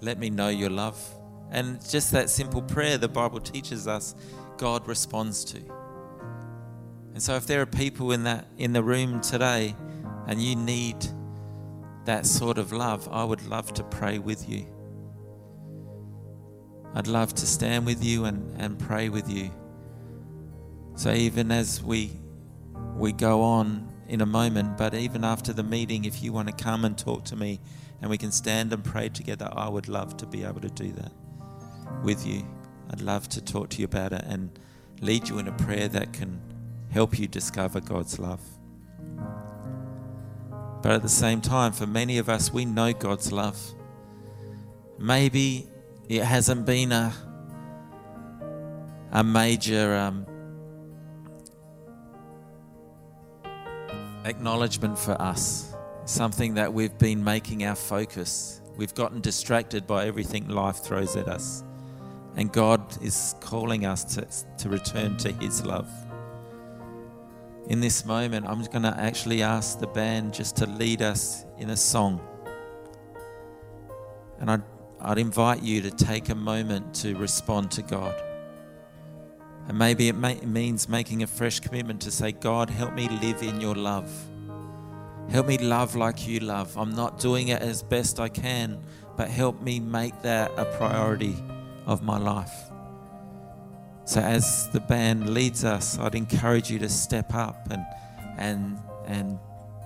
let 0.00 0.18
me 0.18 0.30
know 0.30 0.48
your 0.48 0.70
love. 0.70 0.98
And 1.50 1.80
just 1.88 2.12
that 2.12 2.30
simple 2.30 2.62
prayer 2.62 2.98
the 2.98 3.08
Bible 3.08 3.40
teaches 3.40 3.86
us, 3.86 4.14
God 4.56 4.86
responds 4.86 5.44
to. 5.46 5.60
And 7.12 7.22
so 7.22 7.34
if 7.34 7.46
there 7.46 7.60
are 7.60 7.66
people 7.66 8.12
in 8.12 8.24
that 8.24 8.46
in 8.56 8.72
the 8.72 8.82
room 8.82 9.20
today 9.20 9.74
and 10.26 10.40
you 10.40 10.54
need 10.54 10.96
that 12.04 12.26
sort 12.26 12.58
of 12.58 12.72
love, 12.72 13.08
I 13.10 13.24
would 13.24 13.46
love 13.46 13.72
to 13.74 13.84
pray 13.84 14.18
with 14.18 14.48
you. 14.48 14.66
I'd 16.94 17.06
love 17.06 17.34
to 17.34 17.46
stand 17.46 17.86
with 17.86 18.02
you 18.04 18.24
and, 18.24 18.60
and 18.60 18.78
pray 18.78 19.08
with 19.08 19.30
you. 19.30 19.50
So 20.96 21.12
even 21.12 21.50
as 21.52 21.82
we 21.82 22.12
we 22.96 23.12
go 23.12 23.42
on 23.42 23.88
in 24.08 24.20
a 24.20 24.26
moment, 24.26 24.76
but 24.76 24.94
even 24.94 25.24
after 25.24 25.52
the 25.52 25.62
meeting, 25.62 26.04
if 26.04 26.22
you 26.22 26.32
want 26.32 26.48
to 26.48 26.64
come 26.64 26.84
and 26.84 26.98
talk 26.98 27.24
to 27.26 27.36
me 27.36 27.60
and 28.02 28.10
we 28.10 28.18
can 28.18 28.32
stand 28.32 28.72
and 28.72 28.84
pray 28.84 29.08
together, 29.08 29.48
I 29.52 29.68
would 29.68 29.88
love 29.88 30.16
to 30.18 30.26
be 30.26 30.44
able 30.44 30.60
to 30.60 30.68
do 30.68 30.92
that 30.92 31.12
with 32.02 32.26
you. 32.26 32.44
I'd 32.90 33.00
love 33.00 33.28
to 33.30 33.40
talk 33.40 33.70
to 33.70 33.78
you 33.78 33.84
about 33.84 34.12
it 34.12 34.24
and 34.26 34.58
lead 35.00 35.28
you 35.28 35.38
in 35.38 35.48
a 35.48 35.52
prayer 35.52 35.88
that 35.88 36.12
can 36.12 36.40
help 36.90 37.18
you 37.18 37.28
discover 37.28 37.80
God's 37.80 38.18
love. 38.18 38.42
But 40.82 40.92
at 40.92 41.02
the 41.02 41.08
same 41.08 41.40
time, 41.40 41.72
for 41.72 41.86
many 41.86 42.18
of 42.18 42.28
us, 42.28 42.52
we 42.52 42.64
know 42.64 42.92
God's 42.92 43.32
love. 43.32 43.58
Maybe 44.98 45.66
it 46.08 46.22
hasn't 46.22 46.64
been 46.64 46.92
a, 46.92 47.12
a 49.12 49.22
major 49.22 49.94
um, 49.94 50.26
acknowledgement 54.24 54.98
for 54.98 55.20
us, 55.20 55.74
something 56.06 56.54
that 56.54 56.72
we've 56.72 56.96
been 56.98 57.22
making 57.22 57.64
our 57.64 57.74
focus. 57.74 58.62
We've 58.76 58.94
gotten 58.94 59.20
distracted 59.20 59.86
by 59.86 60.06
everything 60.06 60.48
life 60.48 60.76
throws 60.76 61.16
at 61.16 61.28
us. 61.28 61.62
And 62.36 62.50
God 62.50 63.02
is 63.02 63.34
calling 63.40 63.84
us 63.84 64.04
to, 64.14 64.26
to 64.58 64.68
return 64.70 65.18
to 65.18 65.32
His 65.32 65.64
love 65.64 65.88
in 67.70 67.78
this 67.78 68.04
moment, 68.04 68.46
I'm 68.46 68.64
going 68.64 68.82
to 68.82 68.94
actually 68.98 69.42
ask 69.42 69.78
the 69.78 69.86
band 69.86 70.34
just 70.34 70.56
to 70.56 70.66
lead 70.66 71.02
us 71.02 71.44
in 71.56 71.70
a 71.70 71.76
song. 71.76 72.20
And 74.40 74.50
I'd, 74.50 74.62
I'd 75.00 75.18
invite 75.18 75.62
you 75.62 75.80
to 75.82 75.90
take 75.92 76.30
a 76.30 76.34
moment 76.34 76.92
to 76.96 77.16
respond 77.16 77.70
to 77.70 77.82
God. 77.82 78.20
And 79.68 79.78
maybe 79.78 80.08
it, 80.08 80.16
may, 80.16 80.32
it 80.32 80.48
means 80.48 80.88
making 80.88 81.22
a 81.22 81.28
fresh 81.28 81.60
commitment 81.60 82.00
to 82.00 82.10
say, 82.10 82.32
God, 82.32 82.70
help 82.70 82.92
me 82.92 83.08
live 83.08 83.40
in 83.40 83.60
your 83.60 83.76
love. 83.76 84.10
Help 85.30 85.46
me 85.46 85.56
love 85.56 85.94
like 85.94 86.26
you 86.26 86.40
love. 86.40 86.76
I'm 86.76 86.90
not 86.90 87.20
doing 87.20 87.48
it 87.48 87.62
as 87.62 87.84
best 87.84 88.18
I 88.18 88.30
can, 88.30 88.82
but 89.16 89.28
help 89.28 89.62
me 89.62 89.78
make 89.78 90.20
that 90.22 90.50
a 90.56 90.64
priority 90.76 91.36
of 91.86 92.02
my 92.02 92.18
life. 92.18 92.69
So 94.10 94.20
as 94.20 94.68
the 94.70 94.80
band 94.80 95.32
leads 95.34 95.64
us, 95.64 95.96
I'd 95.96 96.16
encourage 96.16 96.68
you 96.68 96.80
to 96.80 96.88
step 96.88 97.32
up 97.32 97.70
and 97.70 97.86
and 98.38 98.76
and 99.06 99.38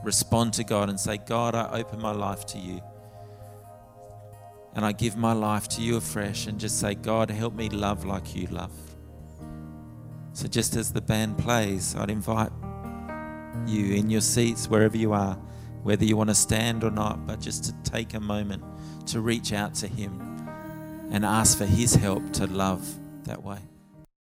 respond 0.03 0.55
to 0.55 0.65
God 0.65 0.89
and 0.89 0.99
say, 0.99 1.19
God, 1.19 1.55
I 1.55 1.81
open 1.81 2.01
my 2.01 2.13
life 2.13 2.47
to 2.47 2.59
you. 2.59 2.81
And 4.75 4.83
I 4.83 4.93
give 4.93 5.19
my 5.19 5.35
life 5.35 5.69
to 5.77 5.83
you 5.83 5.99
afresh 5.99 6.47
and 6.47 6.59
just 6.59 6.81
say, 6.81 6.95
God, 6.95 7.31
help 7.31 7.53
me 7.53 7.69
love 7.69 8.07
like 8.07 8.35
you 8.35 8.47
love. 8.47 8.73
So 10.33 10.49
just 10.49 10.75
as 10.75 10.91
the 10.91 11.03
band 11.03 11.37
plays, 11.37 11.95
I'd 11.95 12.09
invite 12.09 12.53
you 13.67 13.95
in 13.95 14.09
your 14.09 14.23
seats, 14.23 14.71
wherever 14.71 14.97
you 14.97 15.13
are, 15.13 15.35
whether 15.83 16.07
you 16.07 16.17
want 16.17 16.31
to 16.31 16.35
stand 16.35 16.83
or 16.83 16.91
not, 16.91 17.27
but 17.27 17.43
just 17.43 17.65
to 17.65 17.91
take 17.91 18.15
a 18.15 18.21
moment 18.21 18.65
to 19.09 19.21
reach 19.21 19.53
out 19.53 19.75
to 19.75 19.87
Him 19.87 20.19
and 21.11 21.27
ask 21.27 21.59
for 21.59 21.67
His 21.67 21.95
help 21.95 22.33
to 22.33 22.47
love 22.47 22.89
that 23.25 23.43
way. 23.43 23.59